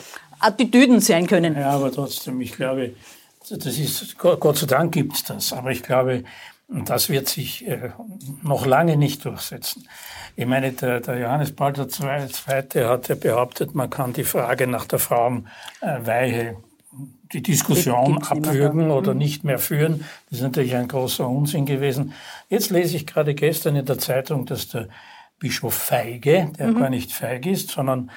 Attitüden 0.40 1.00
sein 1.00 1.26
können. 1.26 1.54
Ja, 1.54 1.70
aber 1.70 1.90
trotzdem, 1.90 2.40
ich 2.40 2.52
glaube, 2.52 2.94
das 3.48 3.78
ist, 3.78 4.18
Gott 4.18 4.58
sei 4.58 4.66
Dank 4.66 4.92
gibt 4.92 5.14
es 5.14 5.24
das, 5.24 5.52
aber 5.52 5.70
ich 5.70 5.82
glaube, 5.82 6.24
das 6.82 7.08
wird 7.08 7.28
sich 7.28 7.66
äh, 7.66 7.90
noch 8.42 8.66
lange 8.66 8.96
nicht 8.96 9.24
durchsetzen. 9.24 9.88
Ich 10.36 10.46
meine, 10.46 10.72
der, 10.72 11.00
der 11.00 11.18
Johannes 11.18 11.52
Paul 11.52 11.72
II. 11.78 12.28
hat 12.48 12.74
ja 12.74 13.14
behauptet, 13.14 13.74
man 13.74 13.90
kann 13.90 14.12
die 14.12 14.24
Frage 14.24 14.66
nach 14.66 14.84
der 14.86 14.98
Frauenweihe 14.98 16.56
die 17.32 17.42
Diskussion 17.42 18.22
abwürgen 18.22 18.90
oder 18.90 19.12
mhm. 19.12 19.18
nicht 19.18 19.44
mehr 19.44 19.58
führen. 19.58 20.04
Das 20.30 20.38
ist 20.38 20.44
natürlich 20.44 20.74
ein 20.74 20.88
großer 20.88 21.28
Unsinn 21.28 21.66
gewesen. 21.66 22.12
Jetzt 22.48 22.70
lese 22.70 22.96
ich 22.96 23.06
gerade 23.06 23.34
gestern 23.34 23.76
in 23.76 23.86
der 23.86 23.98
Zeitung, 23.98 24.46
dass 24.46 24.68
der 24.68 24.88
Bischof 25.38 25.74
Feige, 25.74 26.50
der 26.58 26.68
mhm. 26.68 26.78
gar 26.78 26.90
nicht 26.90 27.12
feig 27.12 27.46
ist, 27.46 27.70
sondern 27.70 28.10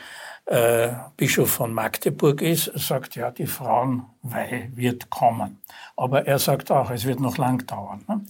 äh, 0.48 0.89
Bischof 1.17 1.52
von 1.52 1.74
Magdeburg 1.74 2.41
ist, 2.41 2.72
sagt, 2.76 3.15
ja, 3.15 3.32
die 3.32 3.48
Frauenweihe 3.48 4.72
wird 4.76 5.10
kommen. 5.10 5.60
Aber 5.98 6.26
er 6.26 6.39
sagt 6.39 6.72
auch, 6.72 6.89
es 6.89 7.06
wird 7.06 7.19
noch 7.19 7.38
lang 7.38 7.65
dauern. 7.67 8.06
Ne? 8.08 8.26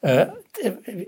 Äh, 0.00 0.26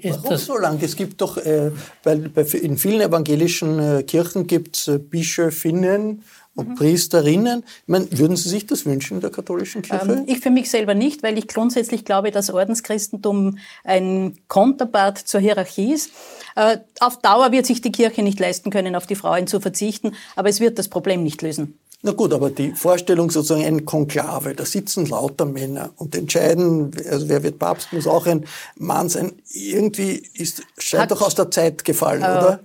Warum 0.05 0.31
das 0.31 0.45
so 0.45 0.57
lang? 0.57 0.79
Es 0.81 0.95
gibt 0.95 1.21
doch, 1.21 1.39
äh, 1.39 1.73
weil 2.05 2.31
in 2.55 2.79
vielen 2.79 3.01
evangelischen 3.01 3.79
äh, 3.81 4.03
Kirchen 4.05 4.47
gibt 4.47 4.77
es 4.77 4.89
äh, 4.89 4.99
Bischöfinnen, 4.99 6.23
und 6.55 6.71
mhm. 6.71 6.75
Priesterinnen. 6.77 7.65
Ich 7.65 7.89
meine, 7.89 8.07
würden 8.13 8.37
Sie 8.37 8.49
sich 8.49 8.67
das 8.67 8.87
wünschen 8.87 9.17
in 9.17 9.21
der 9.21 9.31
katholischen 9.31 9.83
Kirche? 9.83 10.13
Ähm, 10.13 10.25
ich 10.27 10.41
für 10.41 10.51
mich 10.51 10.71
selber 10.71 10.95
nicht, 10.95 11.23
weil 11.23 11.39
ich 11.39 11.49
grundsätzlich 11.49 12.05
glaube, 12.05 12.31
dass 12.31 12.51
Ordenschristentum 12.51 13.59
ein 13.83 14.39
Konterpart 14.49 15.19
zur 15.19 15.41
Hierarchie 15.41 15.93
ist. 15.93 16.11
Äh, 16.57 16.79
auf 17.01 17.19
Dauer 17.21 17.53
wird 17.53 17.67
sich 17.67 17.81
die 17.81 17.93
Kirche 17.93 18.23
nicht 18.23 18.39
leisten 18.39 18.71
können, 18.71 18.95
auf 18.95 19.07
die 19.07 19.17
Frauen 19.17 19.47
zu 19.47 19.61
verzichten, 19.61 20.13
aber 20.37 20.49
es 20.49 20.61
wird 20.61 20.79
das 20.79 20.89
Problem 20.89 21.23
nicht 21.23 21.43
lösen. 21.43 21.79
Na 22.07 22.13
gut, 22.13 22.35
aber 22.35 22.51
die 22.51 22.73
Vorstellung 22.73 23.31
sozusagen 23.31 23.65
ein 23.65 23.87
Konklave, 23.87 24.55
da 24.55 24.67
sitzen 24.67 25.07
lauter 25.07 25.47
Männer 25.47 25.89
und 25.97 26.15
entscheiden, 26.15 26.91
also 27.11 27.31
wer 27.31 27.43
wird 27.43 27.59
Papst, 27.59 27.95
muss 27.95 28.07
auch 28.07 28.27
ein 28.27 28.45
Mann 28.77 29.09
sein. 29.09 29.33
Irgendwie 29.51 30.23
ist, 30.35 30.63
scheint 30.77 31.05
hat, 31.05 31.11
doch 31.13 31.23
aus 31.23 31.35
der 31.35 31.51
Zeit 31.51 31.83
gefallen, 31.83 32.23
äh, 32.23 32.27
oder? 32.27 32.61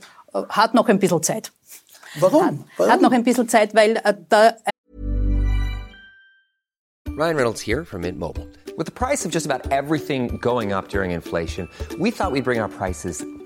Hat 0.49 0.73
noch 0.73 0.89
ein 0.89 0.99
bisschen 0.99 1.23
Zeit. 1.23 1.54
Warum? 2.19 2.65
Warum? 2.77 2.91
Hat 2.91 3.01
noch 3.01 3.11
ein 3.11 3.23
bisschen 3.23 3.47
Zeit, 3.47 3.75
weil 3.75 3.97
äh, 3.97 4.13
da. 4.29 4.49
Äh 4.49 4.71
Ryan 7.09 7.35
Reynolds 7.35 7.61
here 7.61 7.83
from 7.83 8.01
Mint 8.01 8.17
Mobile. 8.17 8.47
With 8.77 8.85
the 8.85 8.93
price 8.93 9.25
of 9.25 9.31
just 9.31 9.45
about 9.45 9.71
everything 9.71 10.37
going 10.37 10.71
up 10.71 10.87
during 10.87 11.11
inflation, 11.11 11.67
we 11.99 12.11
thought 12.11 12.31
we'd 12.31 12.45
bring 12.45 12.61
our 12.61 12.69
prices 12.69 13.25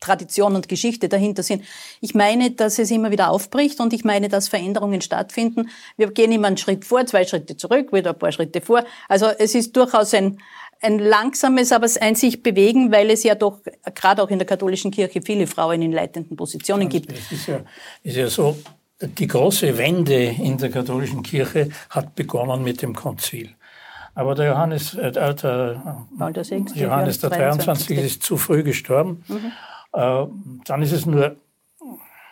Tradition 0.00 0.56
und 0.56 0.68
Geschichte 0.68 1.08
dahinter 1.08 1.42
sind. 1.42 1.62
Ich 2.00 2.14
meine, 2.14 2.50
dass 2.50 2.78
es 2.78 2.90
immer 2.90 3.10
wieder 3.10 3.30
aufbricht 3.30 3.80
und 3.80 3.92
ich 3.92 4.04
meine, 4.04 4.28
dass 4.28 4.48
Veränderungen 4.48 5.02
stattfinden. 5.02 5.68
Wir 5.96 6.10
gehen 6.10 6.32
immer 6.32 6.48
einen 6.48 6.56
Schritt 6.56 6.84
vor, 6.84 7.06
zwei 7.06 7.24
Schritte 7.24 7.56
zurück, 7.56 7.92
wieder 7.92 8.10
ein 8.10 8.18
paar 8.18 8.32
Schritte 8.32 8.60
vor. 8.60 8.84
Also 9.08 9.26
es 9.38 9.54
ist 9.54 9.76
durchaus 9.76 10.14
ein, 10.14 10.38
ein 10.80 10.98
langsames, 10.98 11.70
aber 11.72 11.86
ein 12.00 12.14
sich 12.14 12.42
bewegen, 12.42 12.90
weil 12.90 13.10
es 13.10 13.22
ja 13.22 13.34
doch 13.34 13.60
gerade 13.94 14.22
auch 14.22 14.30
in 14.30 14.38
der 14.38 14.46
katholischen 14.46 14.90
Kirche 14.90 15.20
viele 15.22 15.46
Frauen 15.46 15.82
in 15.82 15.92
leitenden 15.92 16.36
Positionen 16.36 16.88
gibt. 16.88 17.12
Es 17.12 17.30
ist 17.30 17.46
ja, 17.46 17.60
ist 18.02 18.16
ja 18.16 18.28
so, 18.28 18.56
die 19.02 19.26
große 19.26 19.76
Wende 19.78 20.24
in 20.24 20.58
der 20.58 20.70
katholischen 20.70 21.22
Kirche 21.22 21.70
hat 21.90 22.14
begonnen 22.14 22.62
mit 22.62 22.82
dem 22.82 22.94
Konzil. 22.94 23.54
Aber 24.14 24.34
der 24.34 24.48
Johannes, 24.48 24.94
äh, 24.94 25.12
der, 25.12 26.04
Johannes 26.74 27.20
der 27.20 27.30
23. 27.30 27.98
ist 27.98 28.22
zu 28.22 28.36
früh 28.36 28.62
gestorben. 28.62 29.24
Mhm. 29.28 29.52
Äh, 29.92 30.26
dann 30.64 30.82
ist 30.82 30.92
es 30.92 31.06
nur 31.06 31.36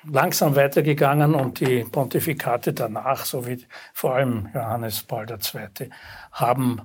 langsam 0.05 0.57
weitergegangen 0.57 1.35
und 1.35 1.61
die 1.61 1.85
Pontifikate 1.85 2.73
danach, 2.73 3.25
so 3.25 3.47
wie 3.47 3.67
vor 3.93 4.15
allem 4.15 4.49
Johannes 4.55 5.03
Paul 5.03 5.27
II., 5.29 5.91
haben 6.33 6.83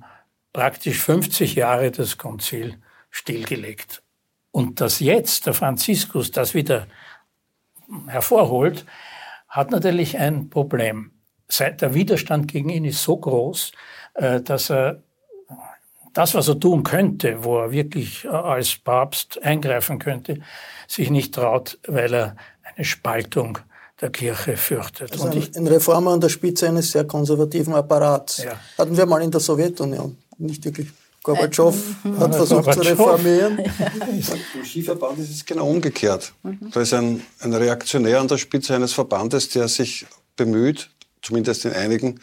praktisch 0.52 1.00
50 1.00 1.56
Jahre 1.56 1.92
das 1.92 2.18
Konzil 2.18 2.78
stillgelegt. 3.10 4.04
Und 4.52 4.82
dass 4.82 5.00
jetzt 5.00 5.48
der 5.48 5.54
Franziskus 5.54 6.32
das 6.32 6.54
wieder 6.54 6.88
hervorholt, 8.08 8.86
hat 9.48 9.72
natürlich 9.72 10.18
ein 10.18 10.50
Problem. 10.50 11.12
Der 11.60 11.94
Widerstand 11.94 12.52
gegen 12.52 12.70
ihn 12.70 12.86
ist 12.86 13.04
so 13.04 13.18
groß, 13.18 13.72
äh, 14.16 14.42
dass 14.42 14.72
er 14.72 15.04
das, 16.14 16.34
was 16.36 16.48
er 16.48 16.60
tun 16.60 16.84
könnte, 16.84 17.44
wo 17.44 17.60
er 17.60 17.72
wirklich 17.72 18.26
äh, 18.26 18.30
als 18.30 18.78
Papst 18.78 19.42
eingreifen 19.44 20.00
könnte, 20.00 20.40
sich 20.88 21.10
nicht 21.10 21.34
traut, 21.34 21.80
weil 21.88 22.14
er 22.14 22.36
eine 22.64 22.86
Spaltung 22.86 23.60
der 24.02 24.10
Kirche 24.10 24.58
fürchtet. 24.58 25.12
Also 25.12 25.28
ein, 25.28 25.48
ein 25.56 25.68
Reformer 25.68 26.12
an 26.12 26.22
der 26.22 26.30
Spitze 26.30 26.68
eines 26.68 26.92
sehr 26.92 27.06
konservativen 27.06 27.74
Apparats. 27.74 28.44
Ja. 28.44 28.60
Hatten 28.78 28.98
wir 28.98 29.06
mal 29.06 29.22
in 29.22 29.32
der 29.32 29.40
Sowjetunion. 29.40 30.18
Nicht 30.38 30.66
wirklich 30.66 30.90
Gorbatschow 31.24 31.74
äh, 31.74 32.20
hat 32.20 32.36
versucht 32.36 32.66
Gorbatschow. 32.66 32.84
zu 32.84 32.90
reformieren. 32.90 33.60
Im 34.56 34.66
Skiverband 34.66 35.20
ist 35.20 35.32
es 35.32 35.46
genau 35.46 35.68
umgekehrt. 35.68 36.34
Mhm. 36.44 36.70
Da 36.72 36.82
ist 36.82 36.94
ein, 36.94 37.24
ein 37.40 37.54
Reaktionär 37.54 38.20
an 38.20 38.28
der 38.28 38.38
Spitze 38.38 38.76
eines 38.76 38.94
Verbandes, 38.94 39.50
der 39.50 39.70
sich 39.70 40.06
bemüht, 40.36 40.90
zumindest 41.22 41.64
in 41.66 41.72
einigen 41.72 42.20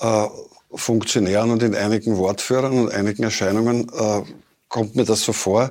äh, 0.00 0.26
Funktionären 0.74 1.50
und 1.50 1.62
in 1.62 1.74
einigen 1.74 2.16
Wortführern 2.16 2.78
und 2.78 2.92
einigen 2.92 3.22
Erscheinungen 3.22 3.88
äh, 3.88 4.22
kommt 4.68 4.96
mir 4.96 5.04
das 5.04 5.22
so 5.22 5.32
vor, 5.32 5.70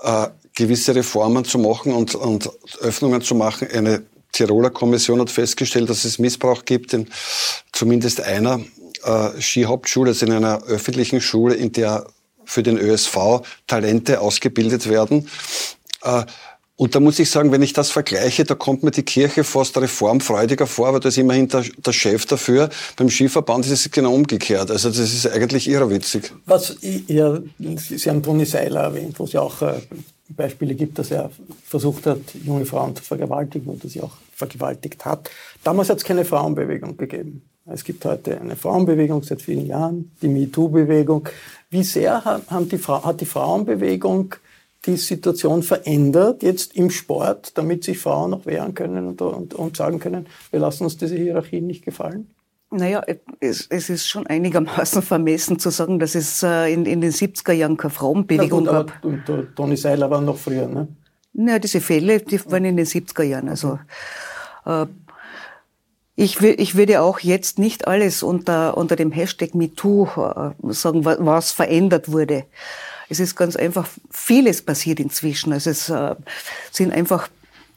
äh, 0.00 0.28
gewisse 0.54 0.94
Reformen 0.94 1.44
zu 1.44 1.58
machen 1.58 1.92
und, 1.92 2.14
und 2.14 2.50
Öffnungen 2.80 3.22
zu 3.22 3.34
machen. 3.34 3.68
Eine 3.72 4.02
Tiroler 4.32 4.70
Kommission 4.70 5.20
hat 5.20 5.30
festgestellt, 5.30 5.90
dass 5.90 6.04
es 6.04 6.18
Missbrauch 6.18 6.64
gibt 6.64 6.92
in 6.92 7.08
zumindest 7.72 8.20
einer 8.20 8.60
äh, 9.04 9.40
Skihauptschule, 9.40 10.10
also 10.10 10.26
in 10.26 10.32
einer 10.32 10.62
öffentlichen 10.64 11.20
Schule, 11.20 11.54
in 11.54 11.72
der 11.72 12.06
für 12.44 12.62
den 12.62 12.78
ÖSV 12.78 13.42
Talente 13.66 14.20
ausgebildet 14.20 14.88
werden. 14.88 15.28
Äh, 16.02 16.24
und 16.78 16.94
da 16.94 17.00
muss 17.00 17.18
ich 17.18 17.28
sagen, 17.28 17.50
wenn 17.50 17.60
ich 17.60 17.72
das 17.72 17.90
vergleiche, 17.90 18.44
da 18.44 18.54
kommt 18.54 18.84
mir 18.84 18.92
die 18.92 19.02
Kirche 19.02 19.42
fast 19.42 19.76
reformfreudiger 19.76 20.68
vor, 20.68 20.92
weil 20.92 21.00
da 21.00 21.08
ist 21.08 21.18
immerhin 21.18 21.48
der, 21.48 21.64
der 21.84 21.92
Chef 21.92 22.24
dafür. 22.24 22.70
Beim 22.96 23.10
Skiverband 23.10 23.66
ist 23.66 23.72
es 23.72 23.90
genau 23.90 24.14
umgekehrt. 24.14 24.70
Also 24.70 24.88
das 24.88 25.00
ist 25.00 25.26
eigentlich 25.26 25.68
irrwitzig. 25.68 26.32
Was, 26.46 26.76
ja, 26.80 27.40
Sie 27.58 28.08
haben 28.08 28.22
Toni 28.22 28.44
Seiler 28.44 28.82
erwähnt, 28.82 29.18
wo 29.18 29.24
es 29.24 29.32
ja 29.32 29.40
auch 29.40 29.60
äh, 29.60 29.80
Beispiele 30.28 30.76
gibt, 30.76 31.00
dass 31.00 31.10
er 31.10 31.32
versucht 31.64 32.06
hat, 32.06 32.20
junge 32.44 32.64
Frauen 32.64 32.94
zu 32.94 33.02
vergewaltigen 33.02 33.66
und 33.66 33.82
dass 33.82 33.90
sie 33.90 34.00
auch 34.00 34.16
vergewaltigt 34.32 35.04
hat. 35.04 35.30
Damals 35.64 35.90
hat 35.90 35.98
es 35.98 36.04
keine 36.04 36.24
Frauenbewegung 36.24 36.96
gegeben. 36.96 37.42
Es 37.66 37.82
gibt 37.82 38.04
heute 38.04 38.40
eine 38.40 38.54
Frauenbewegung 38.54 39.24
seit 39.24 39.42
vielen 39.42 39.66
Jahren, 39.66 40.12
die 40.22 40.28
MeToo-Bewegung. 40.28 41.28
Wie 41.70 41.82
sehr 41.82 42.24
haben 42.24 42.68
die, 42.68 42.78
hat 42.78 43.20
die 43.20 43.26
Frauenbewegung 43.26 44.36
die 44.86 44.96
Situation 44.96 45.62
verändert, 45.62 46.42
jetzt 46.42 46.76
im 46.76 46.90
Sport, 46.90 47.58
damit 47.58 47.84
sich 47.84 47.98
Frauen 47.98 48.30
noch 48.30 48.46
wehren 48.46 48.74
können 48.74 49.08
und, 49.08 49.20
und, 49.20 49.54
und 49.54 49.76
sagen 49.76 49.98
können, 49.98 50.26
wir 50.50 50.60
lassen 50.60 50.84
uns 50.84 50.96
diese 50.96 51.16
Hierarchien 51.16 51.66
nicht 51.66 51.84
gefallen? 51.84 52.28
Naja, 52.70 53.02
es, 53.40 53.66
es 53.70 53.88
ist 53.88 54.06
schon 54.06 54.26
einigermaßen 54.26 55.02
vermessen 55.02 55.58
zu 55.58 55.70
sagen, 55.70 55.98
dass 55.98 56.14
es 56.14 56.42
äh, 56.42 56.72
in, 56.72 56.84
in 56.86 57.00
den 57.00 57.12
70er 57.12 57.52
Jahren 57.52 57.76
keine 57.76 57.90
Frauenbewegung 57.90 58.64
gut, 58.64 58.68
gab. 58.68 59.04
Und, 59.04 59.28
und 59.28 59.56
Toni 59.56 59.76
Seiler 59.76 60.10
war 60.10 60.20
noch 60.20 60.36
früher, 60.36 60.68
ne? 60.68 60.88
Naja, 61.32 61.58
diese 61.58 61.80
Fälle, 61.80 62.20
die 62.20 62.44
waren 62.50 62.64
in 62.64 62.76
den 62.76 62.86
70er 62.86 63.22
Jahren. 63.22 63.48
Also 63.48 63.78
äh, 64.66 64.86
ich, 66.16 66.40
ich 66.40 66.74
würde 66.74 67.00
auch 67.00 67.20
jetzt 67.20 67.58
nicht 67.58 67.86
alles 67.86 68.22
unter, 68.22 68.76
unter 68.76 68.96
dem 68.96 69.12
Hashtag 69.12 69.54
MeToo 69.54 70.08
äh, 70.16 70.72
sagen, 70.72 71.04
was 71.04 71.52
verändert 71.52 72.10
wurde. 72.10 72.44
Es 73.08 73.20
ist 73.20 73.36
ganz 73.36 73.56
einfach 73.56 73.88
vieles 74.10 74.62
passiert 74.62 75.00
inzwischen. 75.00 75.52
Also 75.52 75.70
es 75.70 75.88
äh, 75.88 76.14
sind 76.70 76.92
einfach 76.92 77.28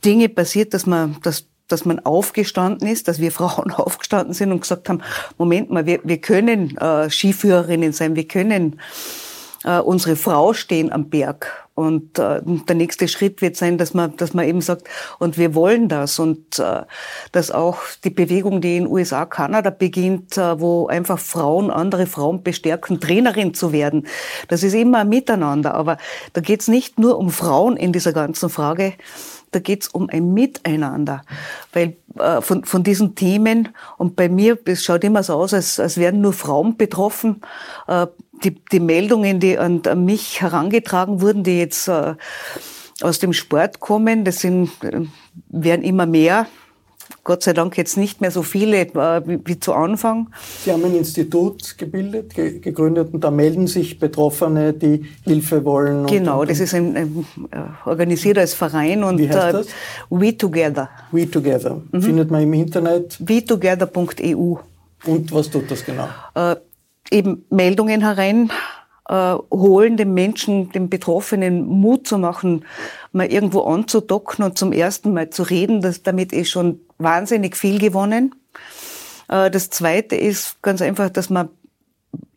Dinge 0.03 0.29
passiert, 0.29 0.73
dass 0.73 0.85
man, 0.85 1.17
dass, 1.23 1.45
dass 1.67 1.85
man 1.85 1.99
aufgestanden 1.99 2.87
ist, 2.87 3.07
dass 3.07 3.19
wir 3.19 3.31
Frauen 3.31 3.71
aufgestanden 3.71 4.33
sind 4.33 4.51
und 4.51 4.61
gesagt 4.61 4.89
haben, 4.89 5.01
Moment 5.37 5.69
mal, 5.69 5.85
wir, 5.85 5.99
wir 6.03 6.19
können 6.19 6.77
äh, 6.77 7.09
Skiführerinnen 7.09 7.93
sein, 7.93 8.15
wir 8.15 8.27
können 8.27 8.79
äh, 9.63 9.79
unsere 9.79 10.15
Frau 10.15 10.53
stehen 10.53 10.91
am 10.91 11.09
Berg. 11.09 11.67
Und 11.81 12.19
äh, 12.19 12.41
der 12.43 12.75
nächste 12.75 13.07
Schritt 13.07 13.41
wird 13.41 13.55
sein, 13.55 13.77
dass 13.77 13.93
man, 13.93 14.15
dass 14.17 14.33
man 14.33 14.47
eben 14.47 14.61
sagt, 14.61 14.87
und 15.19 15.37
wir 15.37 15.55
wollen 15.55 15.89
das. 15.89 16.19
Und 16.19 16.59
äh, 16.59 16.83
dass 17.31 17.51
auch 17.51 17.79
die 18.03 18.09
Bewegung, 18.09 18.61
die 18.61 18.77
in 18.77 18.87
USA, 18.87 19.25
Kanada 19.25 19.69
beginnt, 19.69 20.37
äh, 20.37 20.59
wo 20.59 20.87
einfach 20.87 21.19
Frauen 21.19 21.71
andere 21.71 22.05
Frauen 22.05 22.43
bestärken, 22.43 22.99
Trainerin 22.99 23.53
zu 23.53 23.71
werden. 23.71 24.07
Das 24.47 24.63
ist 24.63 24.73
immer 24.73 24.99
ein 24.99 25.09
Miteinander. 25.09 25.73
Aber 25.73 25.97
da 26.33 26.41
geht 26.41 26.61
es 26.61 26.67
nicht 26.67 26.99
nur 26.99 27.17
um 27.17 27.29
Frauen 27.31 27.77
in 27.77 27.91
dieser 27.91 28.13
ganzen 28.13 28.49
Frage, 28.49 28.93
da 29.51 29.59
geht 29.59 29.83
es 29.83 29.87
um 29.89 30.09
ein 30.09 30.33
Miteinander. 30.33 31.23
Weil 31.73 31.97
äh, 32.17 32.41
von, 32.41 32.63
von 32.63 32.83
diesen 32.83 33.15
Themen, 33.15 33.69
und 33.97 34.15
bei 34.15 34.29
mir, 34.29 34.57
es 34.65 34.83
schaut 34.83 35.03
immer 35.03 35.23
so 35.23 35.33
aus, 35.33 35.53
als, 35.53 35.79
als 35.79 35.97
wären 35.97 36.21
nur 36.21 36.33
Frauen 36.33 36.77
betroffen. 36.77 37.41
Äh, 37.87 38.07
die, 38.43 38.55
die 38.71 38.79
Meldungen, 38.79 39.39
die 39.39 39.57
an, 39.57 39.81
an 39.87 40.05
mich 40.05 40.41
herangetragen 40.41 41.21
wurden, 41.21 41.43
die 41.43 41.59
jetzt 41.59 41.87
äh, 41.87 42.15
aus 43.01 43.19
dem 43.19 43.33
Sport 43.33 43.79
kommen, 43.79 44.25
das 44.25 44.39
sind, 44.39 44.69
äh, 44.83 45.01
werden 45.49 45.83
immer 45.83 46.05
mehr. 46.05 46.47
Gott 47.23 47.43
sei 47.43 47.53
Dank 47.53 47.77
jetzt 47.77 47.97
nicht 47.97 48.21
mehr 48.21 48.31
so 48.31 48.41
viele 48.41 48.79
äh, 48.79 49.21
wie, 49.25 49.39
wie, 49.45 49.59
zu 49.59 49.73
Anfang. 49.73 50.29
Sie 50.63 50.71
haben 50.71 50.83
ein 50.85 50.95
Institut 50.95 51.77
gebildet, 51.77 52.33
ge 52.33 52.59
gegründet 52.59 53.13
und 53.13 53.23
da 53.23 53.29
melden 53.31 53.67
sich 53.67 53.99
Betroffene, 53.99 54.73
die 54.73 55.05
Hilfe 55.23 55.63
wollen. 55.63 56.07
Genau, 56.07 56.45
das 56.45 56.59
ist 56.59 56.73
ein, 56.73 56.95
ein, 56.95 57.25
organisiert 57.85 58.37
als 58.37 58.53
Verein 58.53 59.03
und 59.03 59.19
wie 59.19 59.29
heißt 59.29 59.53
das? 59.53 59.67
We 60.09 60.35
Together. 60.35 60.89
We 61.11 61.29
Together. 61.29 61.81
Mhm. 61.91 62.01
Findet 62.01 62.31
man 62.31 62.41
im 62.41 62.53
Internet. 62.53 63.17
WeTogether.eu. 63.19 64.55
Und 65.05 65.31
was 65.31 65.49
tut 65.49 65.69
das 65.69 65.85
genau? 65.85 66.07
Äh, 66.35 66.55
eben 67.11 67.45
Meldungen 67.49 68.01
herein 68.01 68.51
äh, 69.07 69.35
holen, 69.51 69.97
den 69.97 70.13
Menschen, 70.13 70.71
den 70.71 70.89
Betroffenen 70.89 71.65
Mut 71.65 72.07
zu 72.07 72.17
machen, 72.17 72.65
mal 73.11 73.31
irgendwo 73.31 73.61
anzudocken 73.61 74.43
und 74.43 74.57
zum 74.57 74.71
ersten 74.71 75.13
Mal 75.13 75.29
zu 75.29 75.43
reden. 75.43 75.81
Das, 75.81 76.01
damit 76.01 76.31
ist 76.31 76.49
schon 76.49 76.79
wahnsinnig 76.97 77.57
viel 77.57 77.79
gewonnen. 77.79 78.33
Äh, 79.27 79.51
das 79.51 79.69
Zweite 79.69 80.15
ist 80.15 80.61
ganz 80.61 80.81
einfach, 80.81 81.09
dass 81.09 81.29
man 81.29 81.49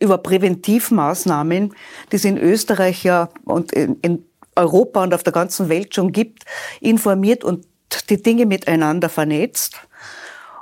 über 0.00 0.18
Präventivmaßnahmen, 0.18 1.74
die 2.10 2.16
es 2.16 2.24
in 2.24 2.38
Österreich 2.38 3.04
ja 3.04 3.28
und 3.44 3.72
in 3.72 4.24
Europa 4.56 5.02
und 5.02 5.14
auf 5.14 5.22
der 5.22 5.32
ganzen 5.32 5.68
Welt 5.68 5.94
schon 5.94 6.12
gibt, 6.12 6.44
informiert 6.80 7.44
und 7.44 7.66
die 8.08 8.22
Dinge 8.22 8.46
miteinander 8.46 9.08
vernetzt 9.08 9.80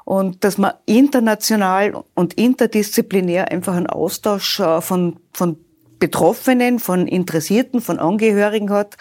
und 0.05 0.45
dass 0.45 0.59
man 0.59 0.73
international 0.87 2.05
und 2.15 2.35
interdisziplinär 2.35 3.51
einfach 3.51 3.75
einen 3.75 3.87
Austausch 3.87 4.61
äh, 4.61 4.81
von, 4.81 5.17
von 5.33 5.57
Betroffenen, 5.99 6.79
von 6.79 7.07
Interessierten, 7.07 7.81
von 7.81 7.99
Angehörigen 7.99 8.71
hat, 8.71 8.97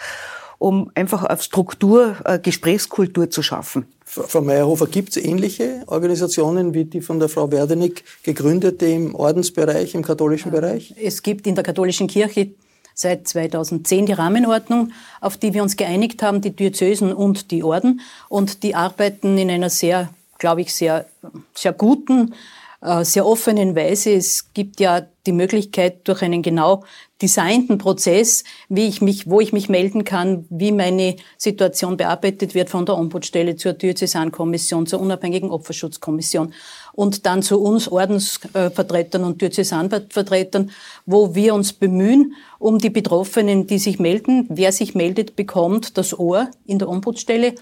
um 0.58 0.92
einfach 0.94 1.24
auf 1.24 1.42
Struktur, 1.42 2.14
Gesprächskultur 2.44 3.28
zu 3.28 3.42
schaffen. 3.42 3.86
Frau 4.04 4.42
Meyerhofer, 4.42 4.86
gibt 4.86 5.16
es 5.16 5.24
ähnliche 5.24 5.82
Organisationen 5.86 6.74
wie 6.74 6.84
die 6.84 7.00
von 7.00 7.18
der 7.18 7.30
Frau 7.30 7.50
Werdenig 7.50 8.04
gegründete 8.22 8.84
im 8.86 9.14
Ordensbereich, 9.14 9.94
im 9.94 10.02
katholischen 10.02 10.52
Bereich? 10.52 10.94
Es 11.02 11.22
gibt 11.22 11.46
in 11.46 11.54
der 11.54 11.64
katholischen 11.64 12.08
Kirche 12.08 12.50
seit 12.94 13.26
2010 13.26 14.06
die 14.06 14.12
Rahmenordnung, 14.12 14.92
auf 15.22 15.38
die 15.38 15.54
wir 15.54 15.62
uns 15.62 15.76
geeinigt 15.76 16.22
haben, 16.22 16.42
die 16.42 16.54
Diözesen 16.54 17.12
und 17.12 17.50
die 17.50 17.62
Orden. 17.62 18.00
Und 18.28 18.62
die 18.62 18.74
arbeiten 18.74 19.38
in 19.38 19.50
einer 19.50 19.70
sehr 19.70 20.10
glaube 20.42 20.60
ich, 20.62 20.74
sehr, 20.74 21.06
sehr 21.54 21.72
guten, 21.72 22.34
äh, 22.82 23.04
sehr 23.04 23.24
offenen 23.24 23.76
Weise. 23.76 24.10
Es 24.10 24.52
gibt 24.54 24.80
ja 24.80 25.02
die 25.24 25.30
Möglichkeit 25.30 26.08
durch 26.08 26.20
einen 26.22 26.42
genau 26.42 26.82
designten 27.22 27.78
Prozess, 27.78 28.42
wie 28.68 28.88
ich 28.88 29.00
mich, 29.00 29.30
wo 29.30 29.40
ich 29.40 29.52
mich 29.52 29.68
melden 29.68 30.02
kann, 30.02 30.44
wie 30.50 30.72
meine 30.72 31.14
Situation 31.38 31.96
bearbeitet 31.96 32.56
wird 32.56 32.70
von 32.70 32.84
der 32.84 32.98
Ombudsstelle 32.98 33.54
zur 33.54 33.74
Diözesankommission, 33.74 34.88
zur 34.88 34.98
unabhängigen 35.00 35.52
Opferschutzkommission 35.52 36.52
und 36.92 37.24
dann 37.24 37.42
zu 37.42 37.62
uns 37.62 37.86
Ordensvertretern 37.86 39.22
und 39.22 39.40
Diözesanvertretern, 39.40 40.72
wo 41.06 41.36
wir 41.36 41.54
uns 41.54 41.72
bemühen, 41.72 42.34
um 42.58 42.78
die 42.78 42.90
Betroffenen, 42.90 43.68
die 43.68 43.78
sich 43.78 44.00
melden. 44.00 44.46
Wer 44.48 44.72
sich 44.72 44.96
meldet, 44.96 45.36
bekommt 45.36 45.96
das 45.96 46.18
Ohr 46.18 46.50
in 46.66 46.80
der 46.80 46.88
Ombudsstelle. 46.88 47.54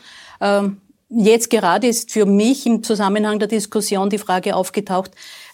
Jetzt 1.11 1.51
gerade 1.51 1.89
ist 1.89 2.13
für 2.13 2.25
mich 2.25 2.67
im 2.67 2.85
Zusammenhang 2.85 3.41
der 3.41 3.49
Diskussion 3.49 4.11
die 4.11 4.19
Frage 4.19 4.55
aufgetaucht, 4.55 5.11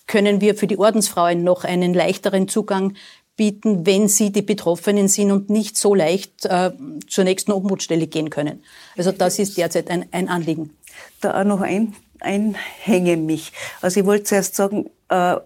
können 0.07 0.42
wir 0.42 0.55
für 0.55 0.66
die 0.66 0.79
Ordensfrauen 0.79 1.45
noch 1.45 1.64
einen 1.64 1.95
leichteren 1.95 2.47
Zugang 2.47 2.95
bieten, 3.37 3.87
wenn 3.87 4.07
sie 4.09 4.31
die 4.31 4.42
Betroffenen 4.42 5.09
sind 5.09 5.33
und 5.33 5.49
nicht 5.49 5.77
so 5.79 5.95
leicht 5.95 6.45
äh, 6.45 6.73
zur 7.09 7.25
nächsten 7.25 7.53
Obmutstelle 7.53 8.07
gehen 8.07 8.31
können. 8.31 8.62
Also 8.97 9.12
das 9.12 9.38
ist 9.38 9.57
derzeit 9.57 9.90
ein, 9.90 10.07
ein 10.12 10.29
Anliegen. 10.29 10.77
Da 11.21 11.40
auch 11.40 11.45
noch 11.45 11.62
ein, 11.62 11.95
einhänge 12.21 13.16
mich. 13.16 13.53
Also 13.81 14.01
ich 14.01 14.07
wollte 14.07 14.25
zuerst 14.25 14.57
sagen, 14.57 14.90
äh, 15.09 15.37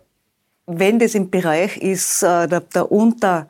wenn 0.66 0.98
das 0.98 1.14
im 1.14 1.30
Bereich 1.30 1.76
ist, 1.76 2.22
äh, 2.22 2.48
der, 2.48 2.60
der 2.60 2.90
unter 2.90 3.48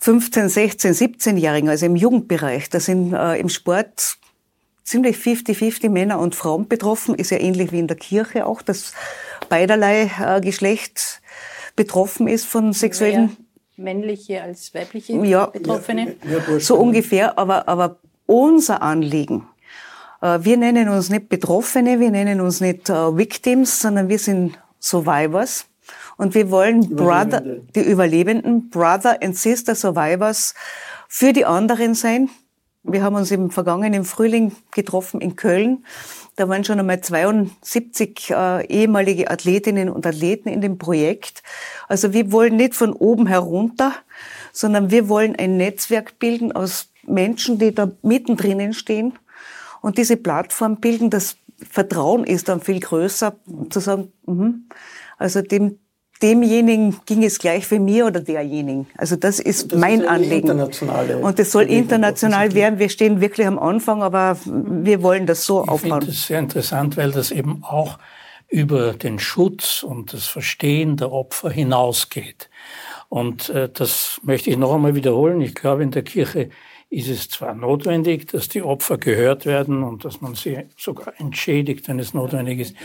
15, 0.00 0.48
16, 0.48 0.92
17-Jährigen, 0.92 1.68
also 1.68 1.86
im 1.86 1.96
Jugendbereich, 1.96 2.70
da 2.70 2.78
sind 2.78 3.12
äh, 3.12 3.38
im 3.38 3.48
Sport 3.48 4.18
ziemlich 4.84 5.16
50-50 5.16 5.88
Männer 5.88 6.18
und 6.18 6.34
Frauen 6.34 6.68
betroffen. 6.68 7.14
Ist 7.14 7.30
ja 7.30 7.40
ähnlich 7.40 7.72
wie 7.72 7.80
in 7.80 7.88
der 7.88 7.96
Kirche 7.96 8.46
auch, 8.46 8.62
dass 8.62 8.92
beiderlei 9.48 10.10
äh, 10.20 10.40
Geschlecht 10.40 11.20
betroffen 11.74 12.28
ist 12.28 12.46
von 12.46 12.72
sexuellen... 12.72 13.26
Mehr 13.26 13.36
männliche 13.76 14.42
als 14.42 14.74
weibliche 14.74 15.14
ja, 15.24 15.46
Betroffene? 15.46 16.16
Ja, 16.24 16.38
ja, 16.48 16.60
so 16.60 16.76
ungefähr, 16.76 17.38
aber, 17.38 17.68
aber 17.68 17.98
unser 18.26 18.82
Anliegen, 18.82 19.48
äh, 20.20 20.38
wir 20.42 20.56
nennen 20.56 20.88
uns 20.88 21.10
nicht 21.10 21.28
Betroffene, 21.28 22.00
wir 22.00 22.10
nennen 22.10 22.40
uns 22.40 22.60
nicht 22.60 22.88
äh, 22.88 23.16
Victims, 23.16 23.80
sondern 23.80 24.08
wir 24.08 24.18
sind 24.18 24.58
Survivors. 24.80 25.66
Und 26.16 26.34
wir 26.34 26.50
wollen 26.50 26.94
Brother, 26.94 27.42
die 27.74 27.80
Überlebenden, 27.80 28.70
Brother 28.70 29.20
and 29.20 29.36
Sister 29.36 29.74
Survivors 29.74 30.54
für 31.08 31.32
die 31.32 31.44
anderen 31.44 31.94
sein. 31.94 32.30
Wir 32.86 33.02
haben 33.02 33.16
uns 33.16 33.30
im 33.30 33.50
vergangenen 33.50 34.04
Frühling 34.04 34.52
getroffen 34.70 35.22
in 35.22 35.36
Köln. 35.36 35.86
Da 36.36 36.50
waren 36.50 36.64
schon 36.64 36.78
einmal 36.78 37.00
72 37.00 38.30
äh, 38.30 38.66
ehemalige 38.66 39.30
Athletinnen 39.30 39.88
und 39.88 40.06
Athleten 40.06 40.50
in 40.50 40.60
dem 40.60 40.76
Projekt. 40.76 41.42
Also 41.88 42.12
wir 42.12 42.30
wollen 42.30 42.56
nicht 42.56 42.74
von 42.74 42.92
oben 42.92 43.26
herunter, 43.26 43.94
sondern 44.52 44.90
wir 44.90 45.08
wollen 45.08 45.34
ein 45.34 45.56
Netzwerk 45.56 46.18
bilden 46.18 46.52
aus 46.52 46.90
Menschen, 47.06 47.58
die 47.58 47.74
da 47.74 47.90
mittendrin 48.02 48.74
stehen 48.74 49.18
und 49.80 49.96
diese 49.96 50.18
Plattform 50.18 50.76
bilden. 50.76 51.08
Das 51.08 51.38
Vertrauen 51.56 52.24
ist 52.24 52.50
dann 52.50 52.60
viel 52.60 52.80
größer, 52.80 53.34
zu 53.70 53.80
sagen, 53.80 54.12
mh, 54.26 54.56
also 55.16 55.40
dem 55.40 55.78
demjenigen 56.22 56.96
ging 57.06 57.24
es 57.24 57.38
gleich 57.38 57.66
für 57.66 57.78
mir 57.78 58.06
oder 58.06 58.20
derjenigen. 58.20 58.86
Also 58.96 59.16
das 59.16 59.40
ist 59.40 59.72
das 59.72 59.78
mein 59.78 60.00
ist 60.00 60.08
Anliegen. 60.08 60.60
Und 61.22 61.38
das 61.38 61.52
soll 61.52 61.64
international 61.64 62.54
werden. 62.54 62.78
Wir 62.78 62.88
stehen 62.88 63.20
wirklich 63.20 63.46
am 63.46 63.58
Anfang, 63.58 64.02
aber 64.02 64.38
wir 64.44 65.02
wollen 65.02 65.26
das 65.26 65.44
so 65.44 65.62
ich 65.64 65.68
aufbauen. 65.68 66.00
Das 66.00 66.10
ist 66.10 66.26
sehr 66.26 66.38
interessant, 66.38 66.96
weil 66.96 67.12
das 67.12 67.30
eben 67.30 67.62
auch 67.64 67.98
über 68.48 68.92
den 68.92 69.18
Schutz 69.18 69.82
und 69.82 70.12
das 70.12 70.26
Verstehen 70.26 70.96
der 70.96 71.10
Opfer 71.12 71.50
hinausgeht. 71.50 72.48
Und 73.08 73.48
äh, 73.50 73.68
das 73.68 74.20
möchte 74.22 74.50
ich 74.50 74.56
noch 74.56 74.74
einmal 74.74 74.94
wiederholen. 74.94 75.40
Ich 75.40 75.54
glaube, 75.54 75.82
in 75.82 75.90
der 75.90 76.02
Kirche 76.02 76.50
ist 76.90 77.08
es 77.08 77.28
zwar 77.28 77.54
notwendig, 77.54 78.28
dass 78.28 78.48
die 78.48 78.62
Opfer 78.62 78.98
gehört 78.98 79.46
werden 79.46 79.82
und 79.82 80.04
dass 80.04 80.20
man 80.20 80.34
sie 80.34 80.58
sogar 80.76 81.12
entschädigt, 81.18 81.88
wenn 81.88 81.98
es 81.98 82.14
notwendig 82.14 82.60
ist, 82.60 82.76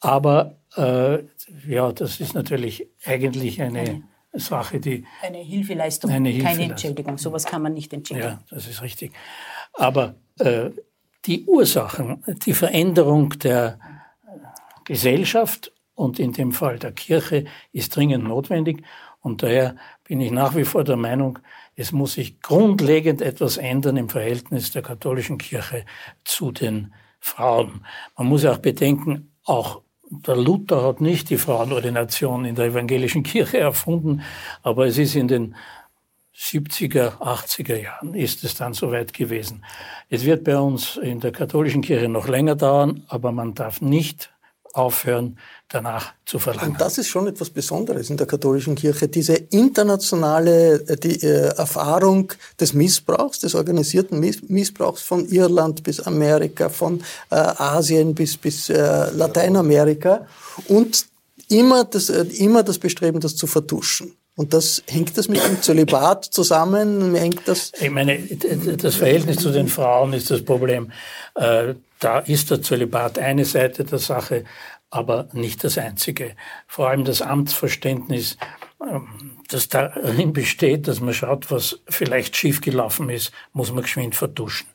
aber 0.00 0.58
äh, 0.76 1.18
ja, 1.66 1.92
das 1.92 2.20
ist 2.20 2.34
natürlich 2.34 2.88
eigentlich 3.04 3.60
eine, 3.62 3.80
eine 3.80 4.02
Sache, 4.34 4.80
die... 4.80 5.04
Eine 5.22 5.38
Hilfeleistung, 5.38 6.10
eine 6.10 6.28
Hilfeleistung. 6.28 6.58
keine 6.58 6.72
Entschädigung. 6.72 7.18
Sowas 7.18 7.44
kann 7.44 7.62
man 7.62 7.74
nicht 7.74 7.92
entschädigen. 7.92 8.28
Ja, 8.28 8.42
das 8.50 8.66
ist 8.66 8.82
richtig. 8.82 9.12
Aber 9.72 10.16
äh, 10.38 10.70
die 11.24 11.44
Ursachen, 11.44 12.22
die 12.44 12.54
Veränderung 12.54 13.30
der 13.30 13.78
Gesellschaft 14.84 15.72
und 15.94 16.18
in 16.18 16.32
dem 16.32 16.52
Fall 16.52 16.78
der 16.78 16.92
Kirche 16.92 17.46
ist 17.72 17.94
dringend 17.96 18.24
notwendig. 18.24 18.82
Und 19.20 19.42
daher 19.42 19.76
bin 20.04 20.20
ich 20.20 20.30
nach 20.30 20.54
wie 20.54 20.64
vor 20.64 20.84
der 20.84 20.96
Meinung, 20.96 21.38
es 21.74 21.90
muss 21.92 22.14
sich 22.14 22.40
grundlegend 22.40 23.20
etwas 23.20 23.56
ändern 23.56 23.96
im 23.96 24.08
Verhältnis 24.08 24.70
der 24.70 24.82
katholischen 24.82 25.38
Kirche 25.38 25.84
zu 26.24 26.52
den 26.52 26.94
Frauen. 27.18 27.84
Man 28.16 28.28
muss 28.28 28.44
auch 28.44 28.58
bedenken, 28.58 29.32
auch 29.44 29.82
der 30.10 30.36
Luther 30.36 30.82
hat 30.82 31.00
nicht 31.00 31.30
die 31.30 31.38
Frauenordination 31.38 32.44
in 32.44 32.54
der 32.54 32.66
evangelischen 32.66 33.22
Kirche 33.22 33.58
erfunden, 33.58 34.22
aber 34.62 34.86
es 34.86 34.98
ist 34.98 35.16
in 35.16 35.28
den 35.28 35.56
70er, 36.36 37.18
80er 37.18 37.76
Jahren 37.76 38.14
ist 38.14 38.44
es 38.44 38.54
dann 38.54 38.74
soweit 38.74 39.14
gewesen. 39.14 39.64
Es 40.10 40.24
wird 40.24 40.44
bei 40.44 40.58
uns 40.58 40.96
in 40.96 41.20
der 41.20 41.32
katholischen 41.32 41.80
Kirche 41.80 42.08
noch 42.08 42.28
länger 42.28 42.56
dauern, 42.56 43.04
aber 43.08 43.32
man 43.32 43.54
darf 43.54 43.80
nicht 43.80 44.30
aufhören, 44.76 45.38
danach 45.68 46.12
zu 46.24 46.38
verlangen. 46.38 46.72
Und 46.72 46.80
das 46.80 46.98
ist 46.98 47.08
schon 47.08 47.26
etwas 47.26 47.50
Besonderes 47.50 48.10
in 48.10 48.16
der 48.16 48.26
katholischen 48.26 48.76
Kirche, 48.76 49.08
diese 49.08 49.34
internationale 49.34 50.74
äh, 50.86 50.96
die, 50.96 51.22
äh, 51.22 51.48
Erfahrung 51.56 52.32
des 52.60 52.72
Missbrauchs, 52.72 53.40
des 53.40 53.54
organisierten 53.54 54.20
Missbrauchs 54.20 55.02
von 55.02 55.28
Irland 55.28 55.82
bis 55.82 56.00
Amerika, 56.00 56.68
von 56.68 57.02
äh, 57.30 57.36
Asien 57.36 58.14
bis, 58.14 58.36
bis 58.36 58.68
äh, 58.68 59.10
Lateinamerika 59.10 60.26
und 60.68 61.06
immer 61.48 61.84
das, 61.84 62.10
äh, 62.10 62.22
immer 62.38 62.62
das 62.62 62.78
Bestreben, 62.78 63.20
das 63.20 63.36
zu 63.36 63.46
vertuschen. 63.46 64.12
Und 64.36 64.52
das 64.52 64.82
hängt 64.86 65.16
das 65.16 65.28
mit 65.28 65.42
dem 65.42 65.62
Zölibat 65.62 66.26
zusammen? 66.26 67.14
Hängt 67.14 67.48
das? 67.48 67.72
Ich 67.80 67.90
meine, 67.90 68.18
das 68.18 68.96
Verhältnis 68.96 69.38
zu 69.38 69.50
den 69.50 69.66
Frauen 69.66 70.12
ist 70.12 70.30
das 70.30 70.42
Problem. 70.42 70.92
Da 71.98 72.18
ist 72.18 72.50
der 72.50 72.62
Zölibat 72.62 73.18
eine 73.18 73.44
Seite 73.44 73.84
der 73.84 73.98
Sache, 73.98 74.44
aber 74.90 75.28
nicht 75.32 75.64
das 75.64 75.78
einzige. 75.78 76.34
Vor 76.66 76.88
allem 76.88 77.04
das 77.04 77.22
Amtsverständnis, 77.22 78.36
ähm, 78.80 79.38
das 79.48 79.68
darin 79.68 80.32
besteht, 80.32 80.88
dass 80.88 81.00
man 81.00 81.14
schaut, 81.14 81.50
was 81.50 81.80
vielleicht 81.88 82.36
schiefgelaufen 82.36 83.10
ist, 83.10 83.32
muss 83.52 83.72
man 83.72 83.82
geschwind 83.82 84.14
vertuschen. 84.14 84.66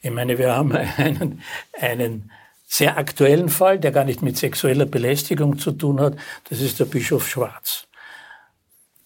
Ich 0.00 0.10
meine, 0.10 0.38
wir 0.38 0.54
haben 0.54 0.72
einen, 0.96 1.42
einen 1.78 2.30
sehr 2.66 2.98
aktuellen 2.98 3.48
Fall, 3.48 3.78
der 3.78 3.92
gar 3.92 4.04
nicht 4.04 4.22
mit 4.22 4.36
sexueller 4.36 4.86
Belästigung 4.86 5.58
zu 5.58 5.72
tun 5.72 6.00
hat. 6.00 6.16
Das 6.50 6.60
ist 6.60 6.78
der 6.78 6.84
Bischof 6.84 7.28
Schwarz. 7.28 7.86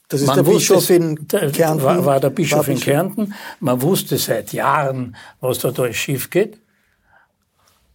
Das 0.08 0.20
ist 0.20 0.26
Man 0.26 0.44
der 0.44 0.52
Bischof 0.52 0.90
in 0.90 1.26
Kärnten. 1.26 1.82
War, 1.82 2.04
war 2.04 2.20
der 2.20 2.30
Bischof 2.30 2.66
war 2.66 2.68
in 2.68 2.80
Kärnten. 2.80 3.34
Man 3.60 3.80
wusste 3.80 4.18
seit 4.18 4.52
Jahren, 4.52 5.16
was 5.40 5.60
da 5.60 5.70
alles 5.70 5.96
schief 5.96 6.28
geht. 6.28 6.58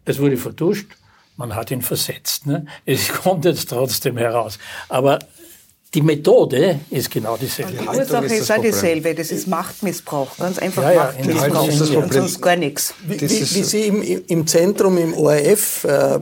Es 0.08 0.20
wurde 0.20 0.38
vertuscht. 0.38 0.88
Man 1.36 1.54
hat 1.54 1.70
ihn 1.70 1.84
versetzt. 1.84 2.48
Ne? 2.48 2.66
Es 2.86 3.10
kommt 3.24 3.46
jetzt 3.46 3.70
trotzdem 3.70 4.18
heraus. 4.18 4.58
Aber 4.90 5.20
die 5.94 6.02
Methode 6.02 6.80
ist 6.90 7.12
genau 7.12 7.38
dieselbe. 7.38 7.74
Die 7.74 7.88
Ursache 7.88 8.26
ist, 8.26 8.52
auch 8.52 8.62
dieselbe. 8.62 9.14
Das 9.14 9.32
ist 9.32 9.48
Machtmissbrauch. 9.48 10.36
Ganz 10.38 10.60
einfach 10.60 10.84
ja, 10.84 10.92
ja, 10.92 11.04
Machtmissbrauch. 11.04 11.68
Ist 11.68 11.82
das 11.82 11.90
Problem. 11.92 12.12
Sonst 12.12 12.42
gar 12.42 12.56
nichts. 12.56 12.94
Wie, 13.06 13.22
wie, 13.22 13.30
wie 13.30 13.64
Sie 13.64 13.82
im, 13.88 14.26
im 14.28 14.48
Zentrum, 14.48 14.98
im 14.98 15.14
ORF, 15.14 15.84
äh, 15.84 16.20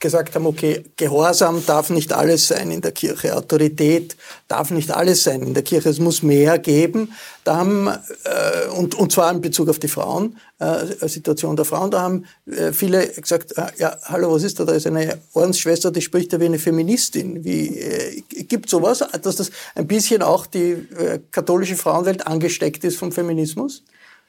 gesagt 0.00 0.34
haben, 0.36 0.46
okay, 0.46 0.84
Gehorsam 0.96 1.64
darf 1.66 1.90
nicht 1.90 2.12
alles 2.12 2.46
sein 2.46 2.70
in 2.70 2.80
der 2.80 2.92
Kirche, 2.92 3.36
Autorität 3.36 4.16
darf 4.46 4.70
nicht 4.70 4.92
alles 4.92 5.24
sein 5.24 5.42
in 5.42 5.54
der 5.54 5.64
Kirche, 5.64 5.88
es 5.88 5.98
muss 5.98 6.22
mehr 6.22 6.58
geben. 6.58 7.12
Da 7.42 7.56
haben, 7.56 7.88
äh, 7.88 8.68
und, 8.76 8.94
und 8.94 9.10
zwar 9.10 9.32
in 9.32 9.40
Bezug 9.40 9.68
auf 9.68 9.80
die 9.80 9.88
Frauen, 9.88 10.38
äh, 10.60 11.08
Situation 11.08 11.56
der 11.56 11.64
Frauen, 11.64 11.90
da 11.90 12.02
haben 12.02 12.26
äh, 12.46 12.72
viele 12.72 13.08
gesagt, 13.08 13.58
äh, 13.58 13.66
ja, 13.78 13.96
hallo, 14.04 14.32
was 14.32 14.44
ist 14.44 14.60
da, 14.60 14.64
da 14.64 14.72
ist 14.72 14.86
eine 14.86 15.18
Ordensschwester, 15.32 15.90
die 15.90 16.02
spricht 16.02 16.32
ja 16.32 16.40
wie 16.40 16.46
eine 16.46 16.60
Feministin. 16.60 17.44
Wie, 17.44 17.78
äh, 17.78 18.22
gibt 18.28 18.70
sowas, 18.70 19.04
dass 19.22 19.36
das 19.36 19.50
ein 19.74 19.88
bisschen 19.88 20.22
auch 20.22 20.46
die 20.46 20.72
äh, 20.72 21.18
katholische 21.32 21.76
Frauenwelt 21.76 22.26
angesteckt 22.26 22.84
ist 22.84 22.98
vom 22.98 23.10
Feminismus? 23.10 23.82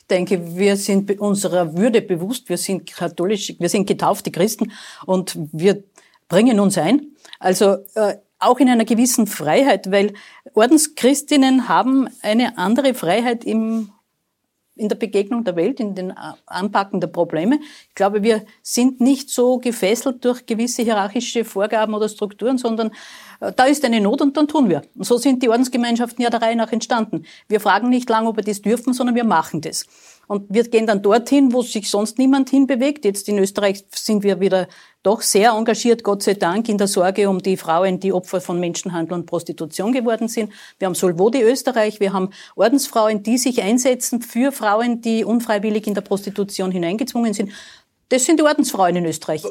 Denke, 0.09 0.55
wir 0.57 0.75
sind 0.75 1.19
unserer 1.19 1.77
Würde 1.77 2.01
bewusst, 2.01 2.49
wir 2.49 2.57
sind 2.57 2.91
katholisch, 2.91 3.55
wir 3.59 3.69
sind 3.69 3.87
getaufte 3.87 4.31
Christen 4.31 4.71
und 5.05 5.37
wir 5.51 5.83
bringen 6.27 6.59
uns 6.59 6.77
ein. 6.77 7.15
Also 7.39 7.77
äh, 7.95 8.15
auch 8.39 8.59
in 8.59 8.69
einer 8.69 8.85
gewissen 8.85 9.27
Freiheit, 9.27 9.91
weil 9.91 10.13
Ordenschristinnen 10.53 11.67
haben 11.67 12.07
eine 12.21 12.57
andere 12.57 12.93
Freiheit 12.93 13.43
im 13.43 13.91
in 14.79 14.87
der 14.87 14.95
Begegnung 14.95 15.43
der 15.43 15.57
Welt, 15.57 15.81
in 15.81 15.93
den 15.93 16.13
Anpacken 16.45 17.01
der 17.01 17.09
Probleme. 17.09 17.59
Ich 17.89 17.95
glaube, 17.95 18.23
wir 18.23 18.45
sind 18.63 19.01
nicht 19.01 19.29
so 19.29 19.57
gefesselt 19.57 20.23
durch 20.23 20.45
gewisse 20.45 20.83
hierarchische 20.83 21.43
Vorgaben 21.43 21.93
oder 21.93 22.07
Strukturen, 22.07 22.57
sondern 22.57 22.91
da 23.39 23.65
ist 23.65 23.85
eine 23.85 24.01
Not 24.01 24.21
und 24.21 24.35
dann 24.35 24.47
tun 24.47 24.69
wir. 24.69 24.81
Und 24.95 25.05
so 25.05 25.17
sind 25.17 25.41
die 25.41 25.49
Ordensgemeinschaften 25.49 26.21
ja 26.23 26.29
der 26.29 26.41
Reihe 26.41 26.55
nach 26.55 26.71
entstanden. 26.71 27.25
Wir 27.47 27.59
fragen 27.59 27.89
nicht 27.89 28.09
lange, 28.09 28.29
ob 28.29 28.35
wir 28.35 28.43
das 28.43 28.61
dürfen, 28.61 28.93
sondern 28.93 29.15
wir 29.15 29.23
machen 29.23 29.61
das. 29.61 29.85
Und 30.27 30.45
wir 30.53 30.63
gehen 30.63 30.85
dann 30.85 31.01
dorthin, 31.01 31.53
wo 31.53 31.63
sich 31.63 31.89
sonst 31.89 32.19
niemand 32.19 32.51
hinbewegt. 32.51 33.03
Jetzt 33.03 33.27
in 33.29 33.39
Österreich 33.39 33.85
sind 33.91 34.21
wir 34.23 34.39
wieder 34.39 34.67
doch 35.01 35.21
sehr 35.21 35.51
engagiert, 35.51 36.03
Gott 36.03 36.21
sei 36.21 36.33
Dank, 36.33 36.67
in 36.67 36.77
der 36.77 36.87
Sorge 36.87 37.29
um 37.29 37.39
die 37.41 37.57
Frauen, 37.57 37.99
die 37.99 38.13
Opfer 38.13 38.41
von 38.41 38.59
Menschenhandel 38.59 39.13
und 39.13 39.25
Prostitution 39.25 39.93
geworden 39.93 40.27
sind. 40.27 40.51
Wir 40.77 40.87
haben 40.87 40.93
Solvodi 40.93 41.41
Österreich, 41.41 41.99
wir 41.99 42.13
haben 42.13 42.29
Ordensfrauen, 42.55 43.23
die 43.23 43.37
sich 43.37 43.63
einsetzen 43.63 44.21
für 44.21 44.51
Frauen, 44.51 45.01
die 45.01 45.23
unfreiwillig 45.23 45.87
in 45.87 45.93
der 45.93 46.01
Prostitution 46.01 46.69
hineingezwungen 46.69 47.33
sind. 47.33 47.51
Das 48.09 48.25
sind 48.25 48.39
die 48.39 48.43
Ordensfrauen 48.43 48.95
in 48.95 49.05
Österreich. 49.05 49.43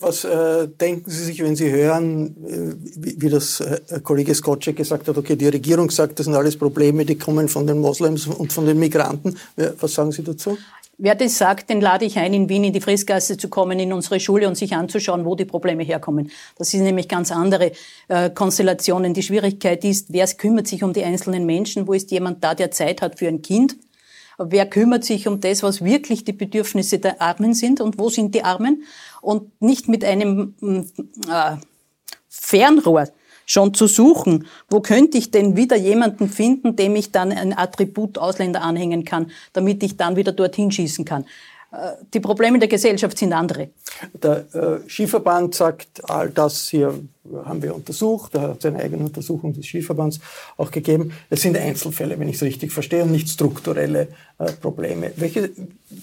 Was 0.00 0.24
äh, 0.24 0.66
denken 0.68 1.08
Sie 1.08 1.24
sich, 1.24 1.42
wenn 1.42 1.54
Sie 1.54 1.70
hören, 1.70 2.36
äh, 2.44 2.74
wie, 2.96 3.22
wie, 3.22 3.28
das 3.30 3.60
äh, 3.60 4.00
Kollege 4.02 4.34
Skocek 4.34 4.76
gesagt 4.76 5.06
hat, 5.06 5.16
okay, 5.16 5.36
die 5.36 5.46
Regierung 5.46 5.90
sagt, 5.90 6.18
das 6.18 6.26
sind 6.26 6.34
alles 6.34 6.58
Probleme, 6.58 7.04
die 7.04 7.16
kommen 7.16 7.48
von 7.48 7.66
den 7.68 7.78
Moslems 7.78 8.26
und 8.26 8.52
von 8.52 8.66
den 8.66 8.80
Migranten. 8.80 9.38
Was 9.80 9.94
sagen 9.94 10.10
Sie 10.10 10.24
dazu? 10.24 10.58
Wer 10.98 11.14
das 11.14 11.38
sagt, 11.38 11.70
den 11.70 11.80
lade 11.80 12.04
ich 12.04 12.18
ein, 12.18 12.34
in 12.34 12.48
Wien 12.48 12.64
in 12.64 12.72
die 12.72 12.80
Fristgasse 12.80 13.36
zu 13.36 13.48
kommen, 13.48 13.78
in 13.80 13.92
unsere 13.92 14.20
Schule 14.20 14.46
und 14.46 14.56
sich 14.56 14.74
anzuschauen, 14.74 15.24
wo 15.24 15.34
die 15.34 15.44
Probleme 15.44 15.82
herkommen. 15.82 16.30
Das 16.56 16.70
sind 16.70 16.84
nämlich 16.84 17.08
ganz 17.08 17.32
andere 17.32 17.72
äh, 18.08 18.30
Konstellationen. 18.30 19.12
Die 19.12 19.22
Schwierigkeit 19.22 19.84
ist, 19.84 20.12
wer 20.12 20.26
kümmert 20.26 20.68
sich 20.68 20.84
um 20.84 20.92
die 20.92 21.02
einzelnen 21.02 21.46
Menschen? 21.46 21.88
Wo 21.88 21.94
ist 21.94 22.10
jemand 22.12 22.44
da, 22.44 22.54
der 22.54 22.70
Zeit 22.70 23.02
hat 23.02 23.18
für 23.18 23.26
ein 23.26 23.42
Kind? 23.42 23.76
Wer 24.38 24.66
kümmert 24.66 25.04
sich 25.04 25.28
um 25.28 25.40
das, 25.40 25.62
was 25.62 25.84
wirklich 25.84 26.24
die 26.24 26.32
Bedürfnisse 26.32 26.98
der 26.98 27.20
Armen 27.20 27.54
sind 27.54 27.80
und 27.80 27.98
wo 27.98 28.08
sind 28.08 28.34
die 28.34 28.44
Armen? 28.44 28.84
Und 29.20 29.60
nicht 29.60 29.88
mit 29.88 30.04
einem 30.04 30.54
mm, 30.60 30.80
äh, 31.30 31.56
Fernrohr 32.28 33.08
schon 33.46 33.74
zu 33.74 33.86
suchen, 33.86 34.46
wo 34.68 34.80
könnte 34.80 35.18
ich 35.18 35.30
denn 35.30 35.56
wieder 35.56 35.76
jemanden 35.76 36.28
finden, 36.28 36.76
dem 36.76 36.96
ich 36.96 37.12
dann 37.12 37.30
ein 37.30 37.56
Attribut 37.56 38.18
Ausländer 38.18 38.62
anhängen 38.62 39.04
kann, 39.04 39.30
damit 39.52 39.82
ich 39.82 39.96
dann 39.96 40.16
wieder 40.16 40.32
dorthin 40.32 40.70
schießen 40.70 41.04
kann. 41.04 41.26
Die 42.12 42.20
Probleme 42.20 42.58
der 42.58 42.68
Gesellschaft 42.68 43.18
sind 43.18 43.32
andere. 43.32 43.70
Der 44.22 44.44
äh, 44.54 44.88
Skiverband 44.88 45.54
sagt, 45.54 46.08
all 46.08 46.30
das 46.30 46.68
hier 46.68 46.94
haben 47.44 47.62
wir 47.62 47.74
untersucht, 47.74 48.34
er 48.34 48.42
hat 48.50 48.62
seine 48.62 48.80
eigene 48.80 49.04
Untersuchung 49.04 49.54
des 49.54 49.66
Skiverbands 49.66 50.20
auch 50.56 50.70
gegeben. 50.70 51.12
Es 51.30 51.42
sind 51.42 51.56
Einzelfälle, 51.56 52.18
wenn 52.18 52.28
ich 52.28 52.36
es 52.36 52.42
richtig 52.42 52.72
verstehe, 52.72 53.02
und 53.02 53.12
nicht 53.12 53.28
strukturelle 53.28 54.08
äh, 54.38 54.52
Probleme. 54.52 55.12
Welche, 55.16 55.50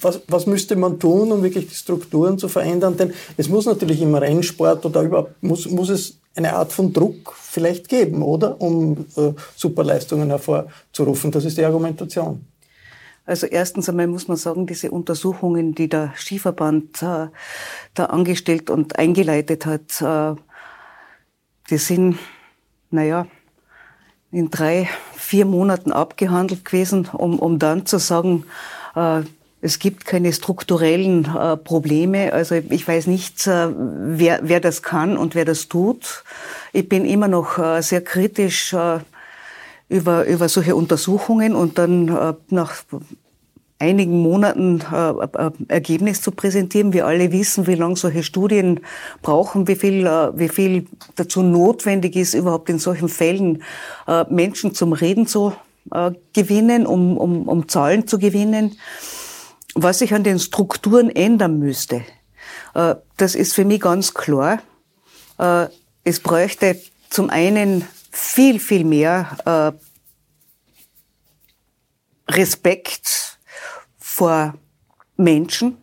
was, 0.01 0.21
was 0.27 0.47
müsste 0.47 0.75
man 0.75 0.99
tun, 0.99 1.31
um 1.31 1.43
wirklich 1.43 1.67
die 1.67 1.75
Strukturen 1.75 2.37
zu 2.37 2.47
verändern? 2.47 2.97
Denn 2.97 3.13
es 3.37 3.49
muss 3.49 3.65
natürlich 3.65 4.01
im 4.01 4.15
Rennsport 4.15 4.85
oder 4.85 5.03
überhaupt, 5.03 5.43
muss, 5.43 5.69
muss 5.69 5.89
es 5.89 6.17
eine 6.35 6.53
Art 6.53 6.71
von 6.71 6.91
Druck 6.93 7.35
vielleicht 7.39 7.87
geben, 7.89 8.23
oder? 8.23 8.59
Um 8.59 9.05
äh, 9.15 9.33
Superleistungen 9.55 10.29
hervorzurufen. 10.29 11.31
Das 11.31 11.45
ist 11.45 11.57
die 11.57 11.65
Argumentation. 11.65 12.45
Also 13.31 13.47
erstens 13.47 13.87
einmal 13.87 14.07
muss 14.07 14.27
man 14.27 14.35
sagen, 14.35 14.67
diese 14.67 14.91
Untersuchungen, 14.91 15.73
die 15.73 15.87
der 15.87 16.11
Skiverband 16.17 17.01
äh, 17.01 17.27
da 17.93 18.05
angestellt 18.07 18.69
und 18.69 18.99
eingeleitet 18.99 19.65
hat, 19.65 20.01
äh, 20.01 20.35
die 21.69 21.77
sind, 21.77 22.17
naja, 22.89 23.27
in 24.33 24.51
drei, 24.51 24.89
vier 25.15 25.45
Monaten 25.45 25.93
abgehandelt 25.93 26.65
gewesen, 26.65 27.07
um, 27.13 27.39
um 27.39 27.57
dann 27.57 27.85
zu 27.85 27.99
sagen, 27.99 28.43
äh, 28.97 29.21
es 29.61 29.79
gibt 29.79 30.03
keine 30.03 30.33
strukturellen 30.33 31.23
äh, 31.33 31.55
Probleme. 31.55 32.33
Also 32.33 32.55
ich 32.55 32.85
weiß 32.85 33.07
nicht, 33.07 33.47
äh, 33.47 33.69
wer, 33.73 34.41
wer 34.43 34.59
das 34.59 34.83
kann 34.83 35.15
und 35.15 35.35
wer 35.35 35.45
das 35.45 35.69
tut. 35.69 36.25
Ich 36.73 36.89
bin 36.89 37.05
immer 37.05 37.29
noch 37.29 37.57
äh, 37.57 37.81
sehr 37.81 38.03
kritisch 38.03 38.73
äh, 38.73 38.99
über, 39.87 40.25
über 40.25 40.49
solche 40.49 40.75
Untersuchungen 40.75 41.55
und 41.55 41.77
dann 41.77 42.09
äh, 42.09 42.33
nach 42.49 42.73
einigen 43.81 44.21
Monaten 44.21 44.81
äh, 44.93 45.09
äh, 45.09 45.51
Ergebnis 45.67 46.21
zu 46.21 46.31
präsentieren. 46.31 46.93
Wir 46.93 47.07
alle 47.07 47.31
wissen, 47.31 47.65
wie 47.65 47.75
lange 47.75 47.95
solche 47.95 48.21
Studien 48.23 48.79
brauchen, 49.23 49.67
wie 49.67 49.75
viel, 49.75 50.05
äh, 50.05 50.37
wie 50.37 50.49
viel 50.49 50.85
dazu 51.15 51.41
notwendig 51.41 52.15
ist, 52.15 52.35
überhaupt 52.35 52.69
in 52.69 52.77
solchen 52.77 53.09
Fällen 53.09 53.63
äh, 54.07 54.23
Menschen 54.29 54.75
zum 54.75 54.93
Reden 54.93 55.25
zu 55.25 55.53
äh, 55.91 56.11
gewinnen, 56.33 56.85
um, 56.85 57.17
um, 57.17 57.47
um 57.49 57.67
Zahlen 57.67 58.07
zu 58.07 58.19
gewinnen. 58.19 58.77
Was 59.73 59.99
sich 59.99 60.13
an 60.13 60.23
den 60.23 60.39
Strukturen 60.39 61.09
ändern 61.09 61.57
müsste, 61.57 62.03
äh, 62.75 62.95
das 63.17 63.35
ist 63.35 63.53
für 63.55 63.65
mich 63.65 63.81
ganz 63.81 64.13
klar. 64.13 64.59
Es 66.03 66.19
bräuchte 66.19 66.79
zum 67.09 67.31
einen 67.31 67.83
viel, 68.11 68.59
viel 68.59 68.83
mehr 68.83 69.73
Respekt 72.29 73.30
vor 74.11 74.55
Menschen. 75.15 75.77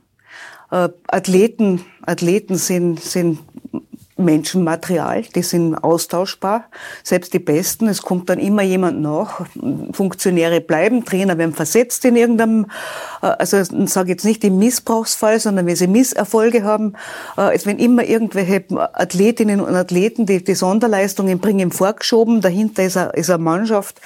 Äh, 0.70 0.90
Athleten, 1.08 1.80
Athleten 2.04 2.56
sind, 2.56 3.00
sind 3.00 3.38
Menschenmaterial, 4.18 5.22
die 5.34 5.42
sind 5.42 5.76
austauschbar, 5.76 6.64
selbst 7.02 7.32
die 7.32 7.38
Besten. 7.38 7.86
Es 7.86 8.02
kommt 8.02 8.28
dann 8.28 8.38
immer 8.38 8.62
jemand 8.62 9.00
nach. 9.00 9.46
Funktionäre 9.92 10.60
bleiben, 10.60 11.04
Trainer 11.04 11.38
werden 11.38 11.54
versetzt 11.54 12.04
in 12.04 12.16
irgendeinem, 12.16 12.66
äh, 13.22 13.26
also 13.26 13.60
ich 13.60 13.90
sage 13.90 14.10
jetzt 14.10 14.24
nicht 14.24 14.44
im 14.44 14.58
Missbrauchsfall, 14.58 15.40
sondern 15.40 15.64
wenn 15.64 15.76
sie 15.76 15.86
Misserfolge 15.86 16.64
haben. 16.64 16.94
Äh, 17.38 17.54
es 17.54 17.64
werden 17.64 17.78
immer 17.78 18.04
irgendwelche 18.04 18.64
Athletinnen 18.92 19.60
und 19.60 19.74
Athleten, 19.74 20.26
die 20.26 20.44
die 20.44 20.54
Sonderleistungen 20.54 21.38
bringen, 21.38 21.70
vorgeschoben. 21.70 22.42
Dahinter 22.42 22.84
ist 22.84 22.98
eine, 22.98 23.12
ist 23.12 23.30
eine 23.30 23.42
Mannschaft. 23.42 24.02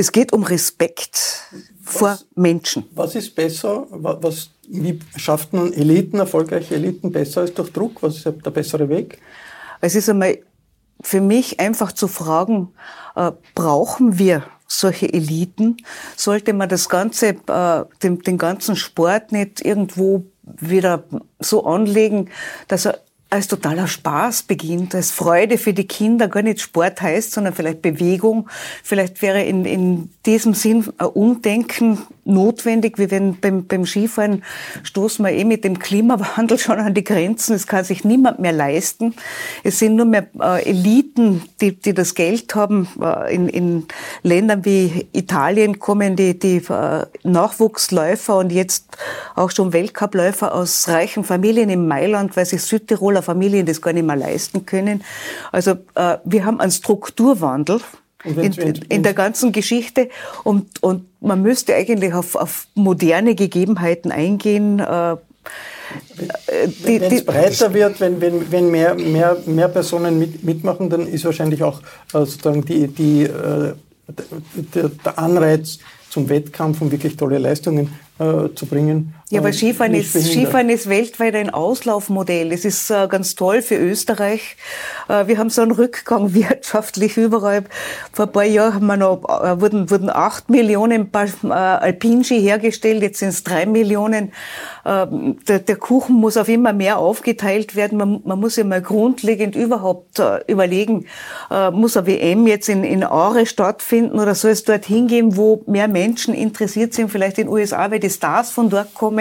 Es 0.00 0.12
geht 0.12 0.32
um 0.32 0.44
Respekt 0.44 1.42
vor 1.82 2.18
Menschen. 2.34 2.84
Was 2.94 3.14
ist 3.14 3.34
besser? 3.34 3.86
Was, 3.90 4.48
wie 4.66 4.98
schafft 5.14 5.52
man 5.52 5.74
Eliten, 5.74 6.18
erfolgreiche 6.18 6.74
Eliten 6.74 7.12
besser 7.12 7.42
als 7.42 7.52
durch 7.52 7.70
Druck? 7.70 8.02
Was 8.02 8.16
ist 8.16 8.24
der 8.24 8.50
bessere 8.50 8.88
Weg? 8.88 9.18
Es 9.82 9.94
ist 9.94 10.08
einmal 10.08 10.38
für 11.02 11.20
mich 11.20 11.60
einfach 11.60 11.92
zu 11.92 12.08
fragen, 12.08 12.72
äh, 13.14 13.32
brauchen 13.54 14.18
wir 14.18 14.44
solche 14.66 15.12
Eliten? 15.12 15.76
Sollte 16.16 16.54
man 16.54 16.70
das 16.70 16.88
Ganze, 16.88 17.36
äh, 17.46 17.84
den, 18.02 18.20
den 18.20 18.38
ganzen 18.38 18.76
Sport 18.76 19.32
nicht 19.32 19.62
irgendwo 19.62 20.24
wieder 20.44 21.04
so 21.40 21.66
anlegen, 21.66 22.30
dass 22.68 22.86
er 22.86 23.00
als 23.30 23.46
totaler 23.46 23.86
Spaß 23.86 24.42
beginnt, 24.42 24.94
als 24.94 25.12
Freude 25.12 25.56
für 25.56 25.72
die 25.72 25.86
Kinder, 25.86 26.26
gar 26.26 26.42
nicht 26.42 26.60
Sport 26.60 27.00
heißt, 27.00 27.30
sondern 27.32 27.54
vielleicht 27.54 27.80
Bewegung. 27.80 28.50
Vielleicht 28.82 29.22
wäre 29.22 29.42
in, 29.42 29.64
in 29.64 30.10
diesem 30.26 30.52
Sinn 30.52 30.84
ein 30.98 31.06
Umdenken 31.06 31.98
notwendig. 32.30 32.98
Wir 32.98 33.10
werden 33.10 33.38
beim, 33.40 33.66
beim 33.66 33.84
Skifahren 33.84 34.42
stoßen 34.82 35.24
wir 35.24 35.32
eh 35.32 35.44
mit 35.44 35.64
dem 35.64 35.78
Klimawandel 35.78 36.58
schon 36.58 36.78
an 36.78 36.94
die 36.94 37.04
Grenzen. 37.04 37.54
Es 37.54 37.66
kann 37.66 37.84
sich 37.84 38.04
niemand 38.04 38.38
mehr 38.38 38.52
leisten. 38.52 39.14
Es 39.64 39.78
sind 39.78 39.96
nur 39.96 40.06
mehr 40.06 40.26
äh, 40.40 40.68
Eliten, 40.68 41.42
die, 41.60 41.78
die 41.78 41.92
das 41.92 42.14
Geld 42.14 42.54
haben. 42.54 42.88
Äh, 43.00 43.34
in, 43.34 43.48
in 43.48 43.86
Ländern 44.22 44.64
wie 44.64 45.08
Italien 45.12 45.78
kommen 45.78 46.16
die, 46.16 46.38
die 46.38 46.56
äh, 46.56 47.06
Nachwuchsläufer 47.22 48.38
und 48.38 48.52
jetzt 48.52 48.96
auch 49.34 49.50
schon 49.50 49.72
Weltcupläufer 49.72 50.54
aus 50.54 50.88
reichen 50.88 51.24
Familien 51.24 51.70
in 51.70 51.86
Mailand, 51.86 52.36
weil 52.36 52.46
sich 52.46 52.62
Südtiroler 52.62 53.22
Familien 53.22 53.66
das 53.66 53.82
gar 53.82 53.92
nicht 53.92 54.06
mehr 54.06 54.16
leisten 54.16 54.66
können. 54.66 55.02
Also 55.52 55.72
äh, 55.94 56.18
wir 56.24 56.44
haben 56.44 56.60
einen 56.60 56.72
Strukturwandel 56.72 57.80
in, 58.24 58.74
in, 58.88 59.02
der 59.02 59.14
ganzen 59.14 59.52
Geschichte. 59.52 60.08
Und, 60.44 60.82
und 60.82 61.06
man 61.20 61.42
müsste 61.42 61.74
eigentlich 61.74 62.12
auf, 62.14 62.36
auf 62.36 62.66
moderne 62.74 63.34
Gegebenheiten 63.34 64.12
eingehen. 64.12 64.78
Äh, 64.78 65.16
wenn 66.84 67.02
es 67.02 67.24
breiter 67.24 67.74
wird, 67.74 68.00
wenn, 68.00 68.20
wenn, 68.20 68.52
wenn 68.52 68.70
mehr, 68.70 68.94
mehr, 68.94 69.36
mehr 69.46 69.68
Personen 69.68 70.18
mit, 70.18 70.44
mitmachen, 70.44 70.90
dann 70.90 71.06
ist 71.06 71.24
wahrscheinlich 71.24 71.62
auch 71.62 71.80
äh, 71.80 72.18
sozusagen 72.18 72.64
die, 72.64 72.88
die, 72.88 73.22
äh, 73.24 73.74
der, 74.74 74.88
der 74.88 75.18
Anreiz 75.18 75.78
zum 76.10 76.28
Wettkampf, 76.28 76.80
um 76.80 76.90
wirklich 76.90 77.16
tolle 77.16 77.38
Leistungen 77.38 77.98
äh, 78.18 78.48
zu 78.54 78.66
bringen. 78.66 79.14
Ja, 79.32 79.38
aber 79.38 79.52
Skifahren 79.52 79.94
ist, 79.94 80.12
Skifahren 80.12 80.70
ist 80.70 80.88
weltweit 80.88 81.36
ein 81.36 81.50
Auslaufmodell. 81.50 82.50
Es 82.50 82.64
ist 82.64 82.90
äh, 82.90 83.06
ganz 83.06 83.36
toll 83.36 83.62
für 83.62 83.76
Österreich. 83.76 84.56
Äh, 85.08 85.28
wir 85.28 85.38
haben 85.38 85.50
so 85.50 85.62
einen 85.62 85.70
Rückgang 85.70 86.34
wirtschaftlich 86.34 87.16
überall. 87.16 87.62
Vor 88.12 88.26
ein 88.26 88.32
paar 88.32 88.44
Jahren 88.44 88.74
haben 88.74 88.86
wir 88.86 88.96
noch, 88.96 89.22
äh, 89.22 89.60
wurden, 89.60 89.88
wurden 89.88 90.10
acht 90.10 90.50
Millionen 90.50 91.10
äh, 91.14 91.46
Alpinski 91.46 92.40
hergestellt, 92.40 93.02
jetzt 93.02 93.20
sind 93.20 93.28
es 93.28 93.44
drei 93.44 93.66
Millionen. 93.66 94.32
Ähm, 94.84 95.36
der, 95.46 95.60
der, 95.60 95.76
Kuchen 95.76 96.16
muss 96.16 96.36
auf 96.36 96.48
immer 96.48 96.72
mehr 96.72 96.98
aufgeteilt 96.98 97.76
werden. 97.76 97.98
Man, 97.98 98.22
man 98.24 98.40
muss 98.40 98.56
ja 98.56 98.64
mal 98.64 98.82
grundlegend 98.82 99.54
überhaupt 99.54 100.18
äh, 100.18 100.40
überlegen, 100.48 101.06
äh, 101.52 101.70
muss 101.70 101.96
eine 101.96 102.08
WM 102.08 102.48
jetzt 102.48 102.68
in, 102.68 102.82
in 102.82 103.04
Aure 103.04 103.46
stattfinden 103.46 104.18
oder 104.18 104.34
soll 104.34 104.50
es 104.50 104.64
dort 104.64 104.86
hingehen, 104.86 105.36
wo 105.36 105.62
mehr 105.66 105.86
Menschen 105.86 106.34
interessiert 106.34 106.94
sind, 106.94 107.12
vielleicht 107.12 107.38
in 107.38 107.46
den 107.46 107.52
USA, 107.52 107.92
weil 107.92 108.00
die 108.00 108.10
Stars 108.10 108.50
von 108.50 108.70
dort 108.70 108.92
kommen. 108.94 109.19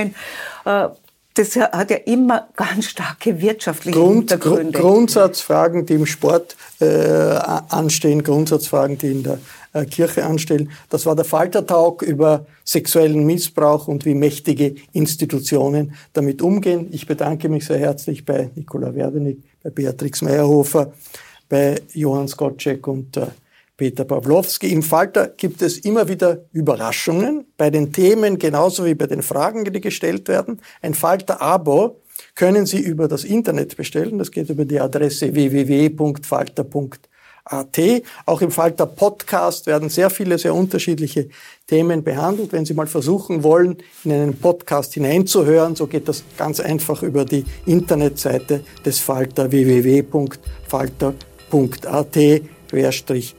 Äh, 0.65 0.89
das 1.35 1.55
hat 1.55 1.89
ja 1.89 1.97
immer 1.97 2.49
ganz 2.55 2.85
starke 2.85 3.39
wirtschaftliche 3.39 3.97
Grund, 3.97 4.31
Hintergründe. 4.31 4.77
Grundsatzfragen, 4.77 5.85
die 5.85 5.93
im 5.93 6.05
Sport 6.05 6.57
äh, 6.81 6.85
anstehen, 6.85 8.23
Grundsatzfragen, 8.23 8.97
die 8.97 9.12
in 9.12 9.23
der 9.23 9.39
äh, 9.71 9.85
Kirche 9.85 10.25
anstellen. 10.25 10.71
Das 10.89 11.05
war 11.05 11.15
der 11.15 11.25
Faltertalk 11.25 12.01
über 12.01 12.45
sexuellen 12.65 13.25
Missbrauch 13.25 13.88
und 13.88 14.05
wie 14.05 14.15
mächtige 14.15 14.75
Institutionen 14.91 15.93
damit 16.13 16.41
umgehen. 16.41 16.88
Ich 16.91 17.05
bedanke 17.07 17.47
mich 17.47 17.65
sehr 17.65 17.79
herzlich 17.79 18.25
bei 18.25 18.49
Nicola 18.55 18.93
Werdenig, 18.93 19.38
bei 19.63 19.69
Beatrix 19.69 20.21
Meyerhofer, 20.21 20.91
bei 21.47 21.79
Johann 21.93 22.27
Skoczek 22.27 22.88
und 22.88 23.15
äh, 23.15 23.27
Peter 23.80 24.04
Pawlowski. 24.04 24.72
Im 24.74 24.84
Falter 24.84 25.30
gibt 25.30 25.62
es 25.62 25.78
immer 25.78 26.10
wieder 26.10 26.39
Überraschungen 26.52 27.46
bei 27.58 27.70
den 27.70 27.94
Themen 27.94 28.38
genauso 28.38 28.86
wie 28.86 28.94
bei 28.94 29.08
den 29.08 29.22
Fragen, 29.22 29.63
die 29.63 29.80
gestellt 29.80 30.28
werden. 30.28 30.60
Ein 30.82 30.94
Falter-Abo 30.94 32.02
können 32.36 32.65
Sie 32.65 32.80
über 32.80 33.08
das 33.08 33.24
Internet 33.24 33.78
bestellen. 33.78 34.18
Das 34.18 34.32
geht 34.32 34.50
über 34.50 34.65
die 34.65 34.82
Adresse 34.82 35.34
www.falter.at. 35.34 37.00
Auch 38.26 38.42
im 38.42 38.52
Falter 38.52 38.86
Podcast 38.86 39.65
werden 39.65 39.88
sehr 39.88 40.10
viele, 40.10 40.38
sehr 40.38 40.54
unterschiedliche 40.54 41.30
Themen 41.65 42.04
behandelt. 42.04 42.52
Wenn 42.52 42.65
Sie 42.65 42.74
mal 42.74 42.88
versuchen 42.88 43.44
wollen, 43.44 43.78
in 44.04 44.12
einen 44.12 44.36
Podcast 44.38 44.94
hineinzuhören, 44.94 45.78
so 45.78 45.88
geht 45.88 46.10
das 46.10 46.26
ganz 46.38 46.60
einfach 46.60 47.02
über 47.02 47.24
die 47.24 47.46
Internetseite 47.65 48.60
des 48.84 49.00
Falter 49.00 49.50
www.falter.at 49.50 50.20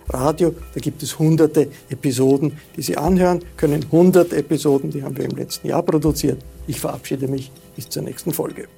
radio. 0.08 0.54
Da 0.74 0.80
gibt 0.80 1.02
es 1.02 1.18
hunderte 1.18 1.68
Episoden, 1.88 2.58
die 2.76 2.82
Sie 2.82 2.96
anhören 2.96 3.44
können. 3.56 3.84
100 3.84 4.32
Episoden, 4.32 4.90
die 4.90 5.02
haben 5.02 5.16
wir 5.16 5.24
im 5.24 5.36
letzten 5.36 5.68
Jahr 5.68 5.82
produziert. 5.82 6.42
Ich 6.66 6.80
verabschiede 6.80 7.28
mich 7.28 7.50
bis 7.76 7.88
zur 7.88 8.02
nächsten 8.02 8.32
Folge. 8.32 8.68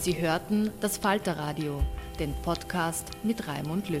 Sie 0.00 0.18
hörten 0.18 0.70
das 0.80 0.96
Falterradio, 0.96 1.82
den 2.18 2.32
Podcast 2.42 3.08
mit 3.22 3.46
Raimund 3.46 3.90
Löw. 3.90 4.00